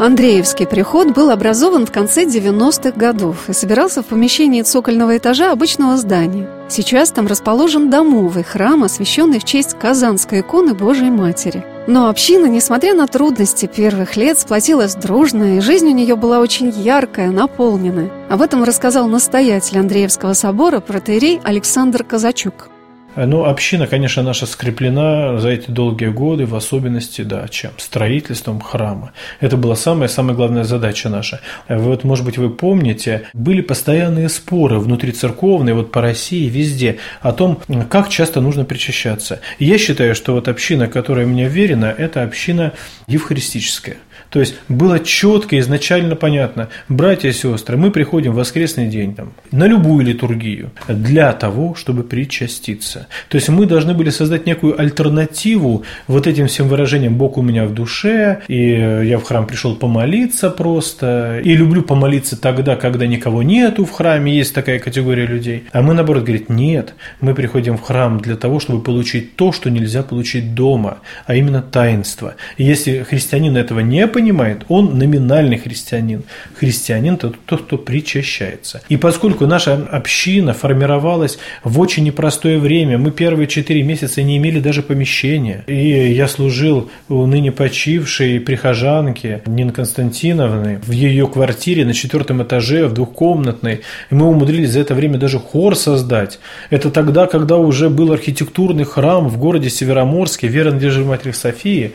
Андреевский 0.00 0.66
приход 0.66 1.10
был 1.10 1.28
образован 1.28 1.84
в 1.84 1.92
конце 1.92 2.24
90-х 2.24 2.92
годов 2.92 3.50
и 3.50 3.52
собирался 3.52 4.02
в 4.02 4.06
помещении 4.06 4.62
цокольного 4.62 5.18
этажа 5.18 5.52
обычного 5.52 5.98
здания. 5.98 6.48
Сейчас 6.70 7.10
там 7.10 7.26
расположен 7.26 7.90
домовый 7.90 8.42
храм, 8.42 8.82
освященный 8.82 9.40
в 9.40 9.44
честь 9.44 9.78
Казанской 9.78 10.40
иконы 10.40 10.72
Божией 10.72 11.10
Матери. 11.10 11.66
Но 11.86 12.08
община, 12.08 12.46
несмотря 12.46 12.94
на 12.94 13.08
трудности 13.08 13.66
первых 13.66 14.16
лет, 14.16 14.38
сплотилась 14.38 14.94
дружно, 14.94 15.58
и 15.58 15.60
жизнь 15.60 15.88
у 15.88 15.94
нее 15.94 16.16
была 16.16 16.38
очень 16.38 16.70
яркая, 16.70 17.30
наполненная. 17.30 18.10
Об 18.30 18.40
этом 18.40 18.64
рассказал 18.64 19.06
настоятель 19.06 19.80
Андреевского 19.80 20.32
собора 20.32 20.80
протеерей 20.80 21.42
Александр 21.44 22.04
Казачук. 22.04 22.70
Ну, 23.16 23.44
община, 23.44 23.88
конечно, 23.88 24.22
наша 24.22 24.46
скреплена 24.46 25.38
за 25.38 25.50
эти 25.50 25.70
долгие 25.70 26.08
годы, 26.08 26.46
в 26.46 26.54
особенности, 26.54 27.22
да, 27.22 27.48
чем? 27.48 27.72
Строительством 27.76 28.60
храма. 28.60 29.12
Это 29.40 29.56
была 29.56 29.74
самая-самая 29.74 30.36
главная 30.36 30.62
задача 30.62 31.08
наша. 31.08 31.40
Вот, 31.68 32.04
может 32.04 32.24
быть, 32.24 32.38
вы 32.38 32.50
помните, 32.50 33.26
были 33.32 33.62
постоянные 33.62 34.28
споры 34.28 34.78
внутри 34.78 35.10
церковные, 35.10 35.74
вот 35.74 35.90
по 35.90 36.00
России, 36.00 36.48
везде, 36.48 36.98
о 37.20 37.32
том, 37.32 37.60
как 37.88 38.08
часто 38.10 38.40
нужно 38.40 38.64
причащаться. 38.64 39.40
И 39.58 39.64
я 39.64 39.76
считаю, 39.76 40.14
что 40.14 40.34
вот 40.34 40.46
община, 40.46 40.86
которая 40.86 41.26
мне 41.26 41.48
верена, 41.48 41.86
это 41.86 42.22
община 42.22 42.72
евхаристическая. 43.08 43.96
То 44.30 44.38
есть 44.38 44.54
было 44.68 45.00
четко, 45.00 45.58
изначально 45.58 46.14
понятно, 46.14 46.68
братья 46.88 47.28
и 47.28 47.32
сестры, 47.32 47.76
мы 47.76 47.90
приходим 47.90 48.32
в 48.32 48.36
воскресный 48.36 48.86
день 48.86 49.14
там, 49.14 49.32
на 49.50 49.66
любую 49.66 50.06
литургию 50.06 50.70
для 50.88 51.32
того, 51.32 51.74
чтобы 51.74 52.04
причаститься. 52.04 53.08
То 53.28 53.36
есть 53.36 53.48
мы 53.48 53.66
должны 53.66 53.92
были 53.92 54.10
создать 54.10 54.46
некую 54.46 54.80
альтернативу 54.80 55.82
вот 56.06 56.26
этим 56.28 56.46
всем 56.46 56.68
выражениям 56.68 57.16
«Бог 57.16 57.38
у 57.38 57.42
меня 57.42 57.64
в 57.66 57.74
душе», 57.74 58.40
и 58.46 58.70
я 58.70 59.18
в 59.18 59.24
храм 59.24 59.46
пришел 59.46 59.74
помолиться 59.74 60.50
просто, 60.50 61.40
и 61.44 61.56
люблю 61.56 61.82
помолиться 61.82 62.40
тогда, 62.40 62.76
когда 62.76 63.06
никого 63.06 63.42
нету 63.42 63.84
в 63.84 63.90
храме, 63.90 64.32
есть 64.32 64.54
такая 64.54 64.78
категория 64.78 65.26
людей. 65.26 65.64
А 65.72 65.82
мы, 65.82 65.92
наоборот, 65.92 66.22
говорит, 66.22 66.48
нет, 66.48 66.94
мы 67.20 67.34
приходим 67.34 67.76
в 67.76 67.82
храм 67.82 68.20
для 68.20 68.36
того, 68.36 68.60
чтобы 68.60 68.80
получить 68.80 69.34
то, 69.34 69.50
что 69.50 69.70
нельзя 69.70 70.04
получить 70.04 70.54
дома, 70.54 70.98
а 71.26 71.34
именно 71.34 71.62
таинство. 71.62 72.36
И 72.58 72.64
если 72.64 73.02
христианин 73.02 73.56
этого 73.56 73.80
не 73.80 74.06
понимает, 74.06 74.19
он 74.68 74.98
номинальный 74.98 75.58
христианин. 75.58 76.24
Христианин– 76.54 77.14
это 77.16 77.32
тот, 77.46 77.62
кто 77.62 77.78
причащается. 77.78 78.82
И 78.88 78.96
поскольку 78.96 79.46
наша 79.46 79.74
община 79.74 80.52
формировалась 80.52 81.38
в 81.64 81.80
очень 81.80 82.04
непростое 82.04 82.58
время, 82.58 82.98
мы 82.98 83.10
первые 83.10 83.46
четыре 83.46 83.82
месяца 83.82 84.22
не 84.22 84.36
имели 84.36 84.60
даже 84.60 84.82
помещения. 84.82 85.64
И 85.66 86.12
я 86.12 86.28
служил 86.28 86.90
у 87.08 87.26
ныне 87.26 87.52
почившей 87.52 88.40
прихожанки 88.40 89.42
Нины 89.46 89.72
Константиновны 89.72 90.80
в 90.86 90.90
ее 90.90 91.26
квартире 91.26 91.84
на 91.84 91.94
четвертом 91.94 92.42
этаже, 92.42 92.86
в 92.86 92.94
двухкомнатной. 92.94 93.80
И 94.10 94.14
мы 94.14 94.26
умудрились 94.26 94.70
за 94.70 94.80
это 94.80 94.94
время 94.94 95.18
даже 95.18 95.38
хор 95.38 95.76
создать. 95.76 96.38
Это 96.70 96.90
тогда, 96.90 97.26
когда 97.26 97.56
уже 97.56 97.90
был 97.90 98.12
архитектурный 98.12 98.84
храм 98.84 99.28
в 99.28 99.38
городе 99.38 99.70
Североморске, 99.70 100.48
Вера 100.48 100.70
Надежды 100.70 101.04
Матери 101.04 101.32
Софии. 101.32 101.92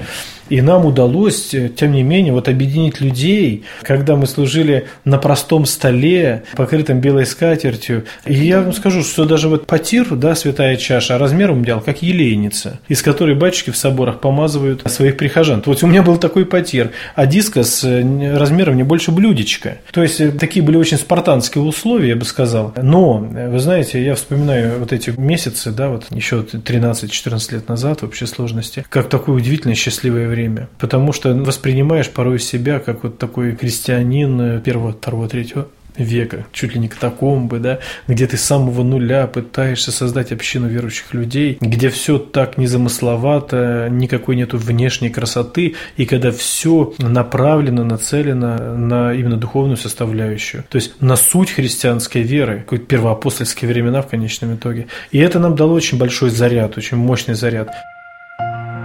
И 0.49 0.61
нам 0.61 0.85
удалось, 0.85 1.53
э, 1.53 1.69
тем 1.69 1.91
не 1.93 2.03
менее, 2.03 2.33
вот 2.33 2.47
объединить 2.47 3.01
людей, 3.01 3.63
когда 3.81 4.15
мы 4.15 4.27
служили 4.27 4.87
на 5.03 5.17
простом 5.17 5.65
столе, 5.65 6.43
покрытом 6.55 6.99
белой 6.99 7.25
скатертью. 7.25 8.05
И 8.25 8.33
я 8.33 8.61
вам 8.61 8.73
скажу, 8.73 9.03
что 9.03 9.25
даже 9.25 9.49
вот 9.49 9.65
потир, 9.65 10.15
да, 10.15 10.35
святая 10.35 10.75
чаша, 10.75 11.17
размером 11.17 11.65
делал, 11.65 11.81
как 11.81 12.01
елейница, 12.01 12.79
из 12.87 13.01
которой 13.01 13.35
батюшки 13.35 13.71
в 13.71 13.77
соборах 13.77 14.19
помазывают 14.19 14.83
своих 14.85 15.17
прихожан. 15.17 15.63
Вот 15.65 15.81
у 15.83 15.87
меня 15.87 16.03
был 16.03 16.17
такой 16.17 16.45
потир, 16.45 16.91
а 17.15 17.25
дискос 17.25 17.83
э, 17.83 18.37
размером 18.37 18.77
не 18.77 18.83
больше 18.83 19.11
блюдечка. 19.11 19.77
То 19.91 20.03
есть 20.03 20.21
э, 20.21 20.31
такие 20.31 20.63
были 20.63 20.77
очень 20.77 20.97
спартанские 20.97 21.63
условия, 21.63 22.09
я 22.09 22.15
бы 22.15 22.25
сказал. 22.25 22.73
Но, 22.81 23.17
вы 23.17 23.59
знаете, 23.59 24.03
я 24.03 24.13
вспоминаю 24.15 24.79
вот 24.79 24.93
эти 24.93 25.09
месяцы, 25.09 25.71
да, 25.71 25.89
вот 25.89 26.05
еще 26.11 26.41
13-14 26.41 27.53
лет 27.53 27.67
назад 27.67 28.01
в 28.01 28.05
общей 28.05 28.27
сложности, 28.27 28.85
как 28.89 29.09
такое 29.09 29.35
удивительно 29.35 29.73
счастливое 29.73 30.27
время. 30.27 30.34
Потому 30.77 31.13
что 31.13 31.33
воспринимаешь 31.33 32.09
порой 32.09 32.39
себя 32.39 32.79
как 32.79 33.03
вот 33.03 33.17
такой 33.17 33.55
крестьянин 33.55 34.61
первого, 34.61 34.91
второго, 34.91 35.27
третьего 35.27 35.67
века, 35.97 36.45
чуть 36.51 36.73
ли 36.73 36.79
не 36.79 36.87
катакомбы, 36.87 37.59
да, 37.59 37.79
где 38.07 38.27
ты 38.27 38.37
с 38.37 38.41
самого 38.41 38.83
нуля 38.83 39.27
пытаешься 39.27 39.91
создать 39.91 40.31
общину 40.31 40.67
верующих 40.67 41.13
людей, 41.13 41.57
где 41.61 41.89
все 41.89 42.17
так 42.17 42.57
незамысловато, 42.57 43.87
никакой 43.89 44.35
нету 44.35 44.57
внешней 44.57 45.09
красоты, 45.09 45.75
и 45.97 46.05
когда 46.05 46.31
все 46.31 46.93
направлено, 46.97 47.83
нацелено 47.83 48.75
на 48.75 49.13
именно 49.13 49.37
духовную 49.37 49.77
составляющую, 49.77 50.63
то 50.69 50.77
есть 50.77 51.01
на 51.01 51.15
суть 51.15 51.51
христианской 51.51 52.21
веры, 52.21 52.59
какой-то 52.59 52.85
первоапостольские 52.85 53.69
времена 53.69 54.01
в 54.01 54.07
конечном 54.07 54.55
итоге. 54.55 54.87
И 55.11 55.19
это 55.19 55.39
нам 55.39 55.55
дало 55.55 55.73
очень 55.73 55.97
большой 55.97 56.29
заряд, 56.29 56.77
очень 56.77 56.97
мощный 56.97 57.35
заряд. 57.35 57.69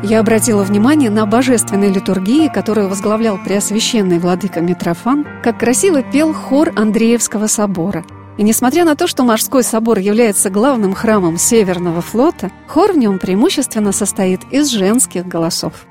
Я 0.03 0.21
обратила 0.21 0.63
внимание 0.63 1.11
на 1.11 1.27
божественной 1.27 1.93
литургии, 1.93 2.49
которую 2.49 2.89
возглавлял 2.89 3.37
Преосвященный 3.37 4.19
Владыка 4.19 4.61
Митрофан, 4.63 5.27
как 5.45 5.61
красиво 5.61 6.03
пел 6.03 6.33
хор 6.33 6.73
Андреевского 6.75 7.49
собора. 7.49 8.03
И 8.39 8.43
несмотря 8.43 8.87
на 8.87 8.97
то, 8.97 9.07
что 9.07 9.25
морской 9.25 9.63
собор 9.63 9.99
является 9.99 10.49
главным 10.49 10.95
храмом 10.95 11.37
Северного 11.37 12.01
флота, 12.01 12.51
хор 12.67 12.93
в 12.93 12.97
нем 12.97 13.19
преимущественно 13.19 13.93
состоит 13.93 14.41
из 14.51 14.69
женских 14.69 15.27
голосов. 15.27 15.85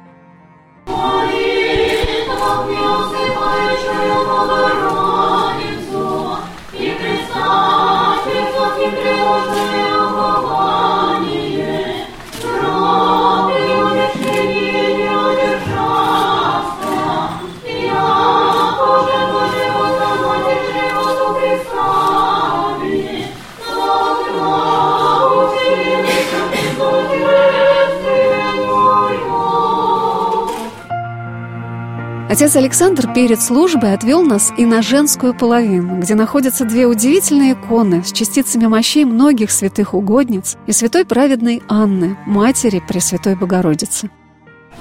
Отец 32.29 32.55
Александр 32.55 33.11
перед 33.11 33.41
службой 33.41 33.95
отвел 33.95 34.21
нас 34.21 34.53
и 34.55 34.63
на 34.63 34.83
женскую 34.83 35.33
половину, 35.33 35.97
где 35.99 36.13
находятся 36.13 36.63
две 36.63 36.85
удивительные 36.85 37.53
иконы 37.53 38.03
с 38.03 38.11
частицами 38.11 38.67
мощей 38.67 39.03
многих 39.03 39.49
святых 39.49 39.95
угодниц 39.95 40.55
и 40.67 40.71
святой 40.71 41.05
праведной 41.05 41.63
Анны, 41.67 42.19
матери 42.27 42.83
Пресвятой 42.87 43.35
Богородицы. 43.35 44.11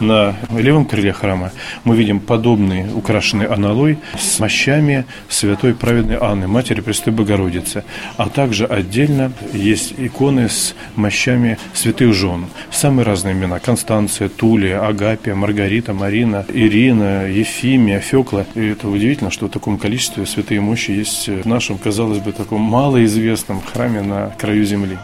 На 0.01 0.37
левом 0.57 0.85
крыле 0.85 1.13
храма 1.13 1.51
мы 1.85 1.97
видим 1.97 2.21
подобный 2.21 2.87
украшенный 2.95 3.47
аналой 3.47 3.99
с 4.17 4.39
мощами 4.39 5.07
Святой 5.29 5.75
Праведной 5.75 6.19
Анны, 6.21 6.47
Матери 6.47 6.81
Престой 6.81 7.13
Богородицы. 7.13 7.85
А 8.17 8.29
также 8.29 8.65
отдельно 8.65 9.33
есть 9.53 9.95
иконы 9.97 10.49
с 10.49 10.75
мощами 10.95 11.59
святых 11.75 12.15
жен. 12.15 12.47
Самые 12.71 13.05
разные 13.05 13.35
имена. 13.35 13.59
Констанция, 13.59 14.29
Тулия, 14.29 14.87
Агапия, 14.87 15.35
Маргарита, 15.35 15.93
Марина, 15.93 16.45
Ирина, 16.49 17.27
Ефимия, 17.27 17.99
Фекла. 17.99 18.47
И 18.55 18.67
это 18.67 18.89
удивительно, 18.89 19.31
что 19.31 19.47
в 19.47 19.51
таком 19.51 19.79
количестве 19.79 20.27
святые 20.27 20.61
мощи 20.61 20.93
есть 20.93 21.29
в 21.29 21.47
нашем, 21.47 21.77
казалось 21.77 22.19
бы, 22.19 22.33
таком 22.33 22.61
малоизвестном 22.61 23.61
храме 23.61 24.03
на 24.03 24.31
краю 24.39 24.65
земли. 24.65 24.97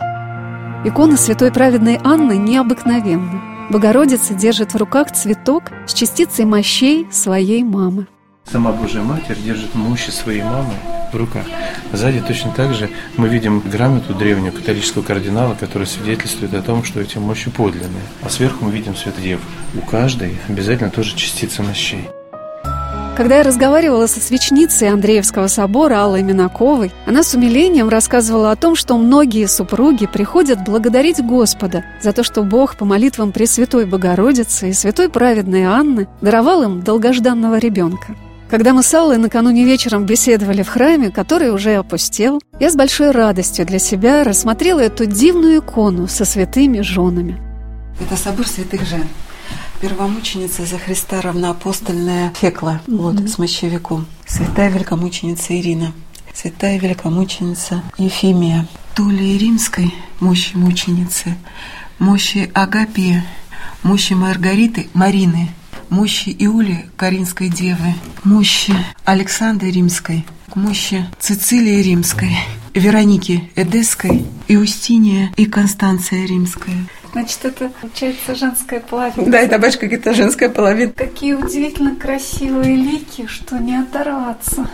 Икона 0.85 1.17
Святой 1.17 1.51
Праведной 1.51 1.99
Анны 2.05 2.37
необыкновенна. 2.37 3.54
Богородица 3.71 4.35
держит 4.35 4.75
в 4.75 4.77
руках 4.77 5.13
цветок 5.13 5.65
с 5.87 5.95
частицей 5.95 6.45
мощей 6.45 7.07
своей 7.11 7.63
мамы. 7.63 8.07
Сама 8.45 8.73
Божья 8.73 9.01
Матерь 9.01 9.39
держит 9.39 9.75
мощи 9.75 10.11
своей 10.11 10.43
мамы 10.43 10.75
в 11.13 11.17
руках. 11.17 11.47
Сзади 11.93 12.21
точно 12.21 12.51
так 12.51 12.75
же 12.75 12.91
мы 13.17 13.29
видим 13.29 13.61
грамоту 13.61 14.15
древнего 14.15 14.53
католического 14.53 15.03
кардинала, 15.03 15.55
который 15.55 15.87
свидетельствует 15.87 16.53
о 16.53 16.61
том, 16.63 16.85
что 16.85 17.01
эти 17.01 17.17
мощи 17.17 17.51
подлинные. 17.51 18.03
А 18.23 18.29
сверху 18.29 18.67
мы 18.67 18.71
видим 18.71 18.95
Свет 18.95 19.15
Дев. 19.21 19.41
У 19.75 19.81
каждой 19.81 20.37
обязательно 20.47 20.91
тоже 20.91 21.17
частица 21.17 21.63
мощей. 21.63 22.09
Когда 23.17 23.37
я 23.37 23.43
разговаривала 23.45 24.09
со 24.09 24.19
свечницей 24.19 24.89
Андреевского 24.91 25.47
собора 25.47 26.03
Аллой 26.03 26.25
Минаковой, 26.25 26.91
она 27.07 27.23
с 27.23 27.33
умилением 27.35 27.89
рассказывала 27.89 28.51
о 28.51 28.57
том, 28.57 28.75
что 28.75 28.99
многие 28.99 29.47
супруги 29.47 30.07
приходят 30.07 30.65
благодарить 30.65 31.25
Господа 31.25 31.85
за 32.03 32.13
то, 32.13 32.25
что 32.25 32.43
Бог 32.43 32.77
по 32.77 32.85
молитвам 32.85 33.31
Пресвятой 33.31 33.87
Богородицы 33.87 34.71
и 34.71 34.73
Святой 34.73 35.09
Праведной 35.09 35.63
Анны 35.63 36.09
даровал 36.23 36.65
им 36.65 36.83
долгожданного 36.83 37.59
ребенка. 37.59 38.17
Когда 38.51 38.73
мы 38.73 38.83
с 38.83 38.93
Аллой 38.93 39.19
накануне 39.19 39.65
вечером 39.65 40.07
беседовали 40.07 40.65
в 40.65 40.69
храме, 40.69 41.13
который 41.13 41.53
уже 41.53 41.77
опустел, 41.77 42.43
я 42.59 42.69
с 42.69 42.75
большой 42.75 43.13
радостью 43.13 43.65
для 43.65 43.79
себя 43.79 44.25
рассмотрела 44.25 44.81
эту 44.81 45.07
дивную 45.07 45.61
икону 45.61 46.09
со 46.09 46.25
святыми 46.25 46.81
женами. 46.81 47.41
Это 48.01 48.17
собор 48.17 48.49
святых 48.49 48.85
жен 48.85 49.05
первомученица 49.81 50.67
за 50.67 50.79
Христа 50.79 51.21
равноапостольная 51.21 52.33
Фекла, 52.41 52.81
mm-hmm. 52.87 52.97
вот, 52.97 53.29
с 53.29 53.39
мощевиком. 53.39 54.07
Святая 54.27 54.71
великомученица 54.71 55.59
Ирина, 55.59 55.93
святая 56.35 56.79
великомученица 56.79 57.83
Ефимия, 57.99 58.67
Тулии 58.95 59.39
Римской, 59.39 59.95
мощи 60.21 60.57
мученицы, 60.57 61.37
мощи 61.99 62.51
Агапия, 62.55 63.25
мощи 63.83 64.15
Маргариты, 64.15 64.89
Марины, 64.95 65.51
мощи 65.91 66.35
Иули, 66.39 66.87
Каринской 66.97 67.49
девы, 67.49 67.95
мощи 68.25 68.75
Александры 69.05 69.71
Римской, 69.71 70.25
мощи 70.55 71.07
Цицилии 71.19 71.83
Римской, 71.83 72.37
Вероники 72.75 73.51
Эдесской, 73.55 74.27
Иустиния 74.49 75.33
и 75.37 75.47
Констанция 75.47 76.27
Римская. 76.27 76.87
Значит, 77.15 77.45
это 77.45 77.71
получается 77.81 78.35
женская 78.35 78.81
половина. 78.81 79.31
Да, 79.31 79.39
это 79.39 79.61
какая-то 79.61 80.15
женская 80.15 80.49
половина. 80.49 80.93
Какие 80.93 81.35
удивительно 81.35 81.95
красивые 81.95 82.75
лики, 82.75 83.27
что 83.29 83.57
не 83.57 83.77
оторваться. 83.77 84.69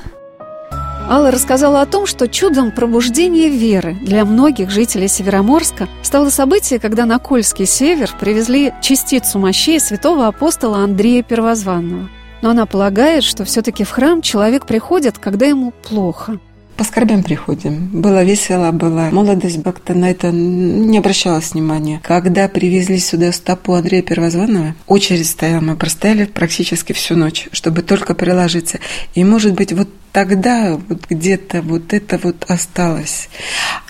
Алла 1.07 1.31
рассказала 1.31 1.83
о 1.83 1.87
том, 1.87 2.07
что 2.07 2.29
чудом 2.29 2.70
пробуждения 2.70 3.50
веры 3.50 3.94
для 4.00 4.24
многих 4.24 4.70
жителей 4.70 5.09
Североморска 5.09 5.87
стало 6.03 6.31
событие, 6.31 6.81
когда 6.81 7.05
на 7.05 7.18
Кольский 7.18 7.66
север 7.66 8.11
привезли 8.18 8.72
частицу 8.81 9.38
мощей 9.38 9.79
святого 9.79 10.26
апостола 10.26 10.79
Андрея 10.79 11.22
Первозванного. 11.22 12.09
Но 12.40 12.50
она 12.50 12.64
полагает, 12.64 13.22
что 13.22 13.44
все-таки 13.44 13.85
в 13.85 13.90
храм 13.90 14.22
человек 14.22 14.64
приходит, 14.64 15.18
когда 15.18 15.44
ему 15.44 15.72
плохо. 15.72 16.40
По 16.80 16.84
скорбям 16.84 17.22
приходим. 17.22 17.90
Было 17.92 18.24
весело, 18.24 18.72
была 18.72 19.10
молодость, 19.10 19.62
как-то 19.62 19.92
на 19.92 20.10
это 20.10 20.30
не 20.32 20.96
обращалось 20.96 21.52
внимания. 21.52 22.00
Когда 22.02 22.48
привезли 22.48 22.98
сюда 22.98 23.32
стопу 23.32 23.74
Андрея 23.74 24.00
Первозванного, 24.00 24.74
очередь 24.86 25.28
стояла, 25.28 25.60
мы 25.60 25.76
простояли 25.76 26.24
практически 26.24 26.94
всю 26.94 27.16
ночь, 27.16 27.50
чтобы 27.52 27.82
только 27.82 28.14
приложиться. 28.14 28.78
И, 29.14 29.22
может 29.24 29.52
быть, 29.52 29.74
вот 29.74 29.90
тогда 30.12 30.77
вот 30.88 31.07
где-то 31.09 31.62
вот 31.62 31.92
это 31.92 32.18
вот 32.18 32.44
осталось. 32.49 33.29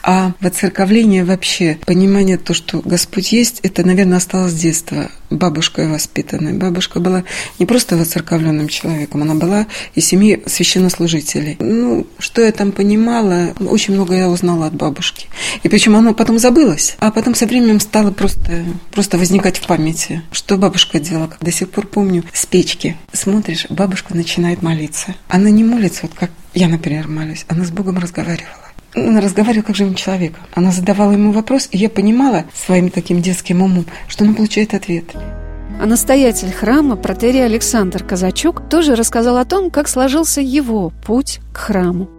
А 0.03 0.33
воцерковление 0.41 1.25
вообще, 1.25 1.79
понимание 1.85 2.39
то, 2.39 2.55
что 2.55 2.81
Господь 2.85 3.33
есть, 3.33 3.61
это, 3.63 3.85
наверное, 3.85 4.17
осталось 4.17 4.53
с 4.53 4.59
детства, 4.59 5.11
бабушкой 5.29 5.89
воспитанной. 5.89 6.55
Бабушка 6.55 7.01
была 7.01 7.25
не 7.59 7.67
просто 7.67 7.97
воцерковленным 7.97 8.69
человеком, 8.69 9.23
она 9.23 9.35
была 9.35 9.67
из 9.95 10.07
семьи 10.07 10.43
священнослужителей. 10.47 11.57
Ну, 11.61 12.07
что 12.19 12.43
я 12.43 12.53
там 12.53 12.73
понимала, 12.73 13.55
очень 13.61 13.95
много 13.95 14.15
я 14.15 14.29
узнала 14.29 14.67
от 14.67 14.75
бабушки. 14.75 15.29
И 15.63 15.69
причем 15.69 15.97
оно 15.97 16.15
потом 16.15 16.39
забылось, 16.39 16.97
а 16.99 17.11
потом 17.11 17.35
со 17.35 17.47
временем 17.47 17.79
стало 17.81 18.11
просто, 18.11 18.65
просто 18.93 19.19
возникать 19.19 19.59
в 19.59 19.67
памяти. 19.67 20.23
Что 20.33 20.57
бабушка 20.57 20.99
делала? 20.99 21.31
До 21.41 21.53
сих 21.53 21.71
пор 21.71 21.87
помню, 21.87 22.25
с 22.33 22.47
печки 22.47 22.97
смотришь, 23.13 23.67
бабушка 23.69 24.15
начинает 24.15 24.63
молиться. 24.63 25.15
Она 25.29 25.51
не 25.51 25.63
молится, 25.63 26.09
вот 26.11 26.19
как 26.19 26.31
я, 26.55 26.69
например, 26.69 27.09
молюсь, 27.09 27.45
она 27.49 27.65
с 27.65 27.71
Богом 27.71 27.99
разговаривала. 27.99 28.71
Она 28.95 29.21
разговаривала 29.21 29.65
как 29.65 29.77
живым 29.77 29.95
человеком. 29.95 30.43
Она 30.55 30.73
задавала 30.73 31.13
ему 31.13 31.33
вопрос, 31.33 31.69
и 31.71 31.79
я 31.79 31.89
понимала 31.89 32.45
своим 32.55 32.91
таким 32.91 33.23
детским 33.23 33.63
умом, 33.63 33.87
что 34.09 34.25
она 34.25 34.35
получает 34.35 34.75
ответ. 34.75 35.05
А 35.81 35.87
настоятель 35.87 36.51
храма, 36.51 36.97
протерий 36.97 37.45
Александр 37.45 38.03
Казачук, 38.03 38.69
тоже 38.69 38.97
рассказал 38.97 39.39
о 39.39 39.45
том, 39.45 39.71
как 39.71 39.89
сложился 39.89 40.41
его 40.41 40.93
путь 41.07 41.41
к 41.53 41.59
храму. 41.59 42.11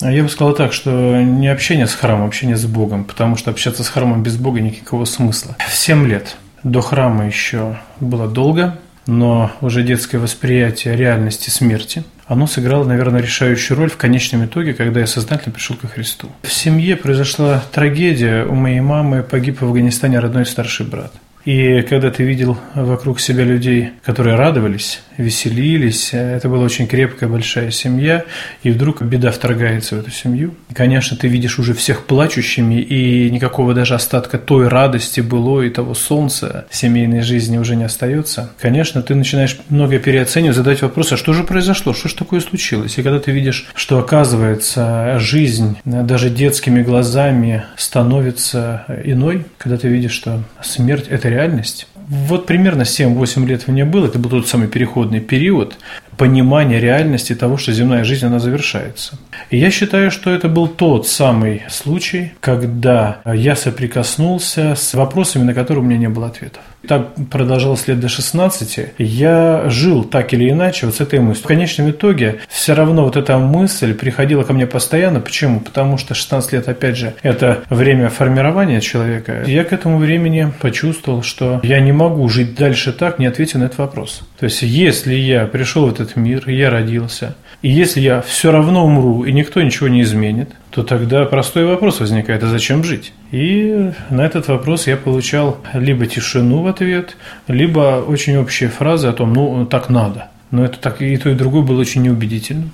А 0.00 0.12
Я 0.12 0.22
бы 0.22 0.28
сказал 0.28 0.54
так, 0.54 0.72
что 0.72 0.90
не 1.22 1.48
общение 1.48 1.86
с 1.86 1.94
храмом, 1.94 2.26
общение 2.26 2.56
с 2.56 2.66
Богом, 2.66 3.04
потому 3.04 3.36
что 3.36 3.50
общаться 3.50 3.82
с 3.82 3.88
храмом 3.88 4.22
без 4.22 4.36
Бога 4.36 4.60
никакого 4.60 5.06
смысла. 5.06 5.56
В 5.58 5.74
7 5.74 6.06
лет 6.06 6.36
до 6.62 6.82
храма 6.82 7.26
еще 7.26 7.78
было 8.00 8.28
долго, 8.28 8.78
но 9.06 9.52
уже 9.60 9.82
детское 9.82 10.18
восприятие 10.18 10.96
реальности 10.96 11.50
смерти, 11.50 12.04
оно 12.26 12.46
сыграло, 12.46 12.84
наверное, 12.84 13.20
решающую 13.20 13.76
роль 13.76 13.90
в 13.90 13.96
конечном 13.96 14.46
итоге, 14.46 14.72
когда 14.72 15.00
я 15.00 15.06
сознательно 15.06 15.52
пришел 15.52 15.76
ко 15.76 15.88
Христу. 15.88 16.28
В 16.42 16.52
семье 16.52 16.96
произошла 16.96 17.62
трагедия. 17.72 18.44
У 18.44 18.54
моей 18.54 18.80
мамы 18.80 19.22
погиб 19.22 19.60
в 19.60 19.64
Афганистане 19.64 20.18
родной 20.18 20.46
старший 20.46 20.86
брат. 20.86 21.12
И 21.44 21.82
когда 21.82 22.10
ты 22.10 22.24
видел 22.24 22.58
вокруг 22.74 23.20
себя 23.20 23.44
людей, 23.44 23.90
которые 24.02 24.36
радовались, 24.36 25.00
веселились, 25.18 26.10
это 26.12 26.48
была 26.48 26.64
очень 26.64 26.86
крепкая, 26.86 27.28
большая 27.28 27.70
семья, 27.70 28.24
и 28.62 28.70
вдруг 28.70 29.02
беда 29.02 29.30
вторгается 29.30 29.96
в 29.96 30.00
эту 30.00 30.10
семью. 30.10 30.54
И, 30.70 30.74
конечно, 30.74 31.16
ты 31.16 31.28
видишь 31.28 31.58
уже 31.58 31.74
всех 31.74 32.06
плачущими, 32.06 32.80
и 32.80 33.30
никакого 33.30 33.74
даже 33.74 33.94
остатка 33.94 34.38
той 34.38 34.68
радости 34.68 35.20
было 35.20 35.62
и 35.62 35.70
того 35.70 35.94
солнца 35.94 36.66
семейной 36.70 37.20
жизни 37.20 37.58
уже 37.58 37.76
не 37.76 37.84
остается. 37.84 38.50
Конечно, 38.60 39.02
ты 39.02 39.14
начинаешь 39.14 39.58
многое 39.68 39.98
переоценивать, 39.98 40.56
задать 40.56 40.82
вопрос, 40.82 41.12
а 41.12 41.16
что 41.16 41.32
же 41.32 41.44
произошло, 41.44 41.92
что 41.92 42.08
же 42.08 42.14
такое 42.14 42.40
случилось? 42.40 42.98
И 42.98 43.02
когда 43.02 43.20
ты 43.20 43.32
видишь, 43.32 43.66
что 43.74 43.98
оказывается 43.98 45.18
жизнь 45.18 45.76
даже 45.84 46.30
детскими 46.30 46.82
глазами 46.82 47.64
становится 47.76 48.84
иной, 49.04 49.44
когда 49.58 49.76
ты 49.76 49.88
видишь, 49.88 50.12
что 50.12 50.42
смерть– 50.62 51.06
это 51.10 51.33
реальность. 51.34 51.86
Вот 52.08 52.46
примерно 52.46 52.82
7-8 52.82 53.46
лет 53.46 53.68
мне 53.68 53.84
было, 53.84 54.06
это 54.06 54.18
был 54.18 54.30
тот 54.30 54.48
самый 54.48 54.68
переходный 54.68 55.20
период 55.20 55.76
понимания 56.16 56.80
реальности 56.80 57.34
того, 57.34 57.56
что 57.56 57.72
земная 57.72 58.04
жизнь, 58.04 58.26
она 58.26 58.38
завершается. 58.38 59.18
И 59.50 59.58
я 59.58 59.70
считаю, 59.70 60.10
что 60.10 60.30
это 60.30 60.48
был 60.48 60.68
тот 60.68 61.06
самый 61.06 61.62
случай, 61.68 62.32
когда 62.40 63.18
я 63.24 63.56
соприкоснулся 63.56 64.74
с 64.76 64.94
вопросами, 64.94 65.44
на 65.44 65.54
которые 65.54 65.84
у 65.84 65.86
меня 65.86 65.98
не 65.98 66.08
было 66.08 66.26
ответов. 66.26 66.62
Так 66.86 67.14
продолжалось 67.30 67.88
лет 67.88 68.00
до 68.00 68.08
16. 68.08 68.94
Я 68.98 69.64
жил 69.68 70.04
так 70.04 70.34
или 70.34 70.50
иначе 70.50 70.86
вот 70.86 70.96
с 70.96 71.00
этой 71.00 71.18
мыслью. 71.20 71.44
В 71.44 71.48
конечном 71.48 71.90
итоге 71.90 72.40
все 72.48 72.74
равно 72.74 73.04
вот 73.04 73.16
эта 73.16 73.38
мысль 73.38 73.94
приходила 73.94 74.42
ко 74.42 74.52
мне 74.52 74.66
постоянно. 74.66 75.20
Почему? 75.20 75.60
Потому 75.60 75.96
что 75.96 76.14
16 76.14 76.52
лет, 76.52 76.68
опять 76.68 76.96
же, 76.96 77.14
это 77.22 77.62
время 77.70 78.10
формирования 78.10 78.80
человека. 78.80 79.44
Я 79.46 79.64
к 79.64 79.72
этому 79.72 79.98
времени 79.98 80.52
почувствовал, 80.60 81.22
что 81.22 81.60
я 81.62 81.80
не 81.80 81.92
могу 81.92 82.28
жить 82.28 82.54
дальше 82.54 82.92
так, 82.92 83.18
не 83.18 83.26
ответив 83.26 83.60
на 83.60 83.64
этот 83.64 83.78
вопрос. 83.78 84.22
То 84.38 84.44
есть, 84.44 84.62
если 84.62 85.14
я 85.14 85.46
пришел 85.46 85.86
в 85.86 85.92
этот 85.92 86.03
мир, 86.16 86.48
я 86.48 86.70
родился, 86.70 87.34
и 87.62 87.70
если 87.70 88.00
я 88.00 88.20
все 88.20 88.52
равно 88.52 88.84
умру, 88.84 89.24
и 89.24 89.32
никто 89.32 89.62
ничего 89.62 89.88
не 89.88 90.02
изменит, 90.02 90.50
то 90.70 90.82
тогда 90.82 91.24
простой 91.24 91.64
вопрос 91.64 92.00
возникает, 92.00 92.42
а 92.42 92.48
зачем 92.48 92.84
жить? 92.84 93.12
И 93.30 93.90
на 94.10 94.20
этот 94.20 94.48
вопрос 94.48 94.86
я 94.86 94.96
получал 94.96 95.58
либо 95.72 96.06
тишину 96.06 96.62
в 96.62 96.66
ответ, 96.66 97.16
либо 97.48 98.04
очень 98.06 98.36
общие 98.36 98.68
фразы 98.68 99.06
о 99.06 99.12
том, 99.12 99.32
ну, 99.32 99.64
так 99.66 99.88
надо. 99.88 100.28
Но 100.50 100.64
это 100.64 100.78
так 100.78 101.00
и 101.00 101.16
то, 101.16 101.30
и 101.30 101.34
другое 101.34 101.62
было 101.62 101.80
очень 101.80 102.02
неубедительным. 102.02 102.72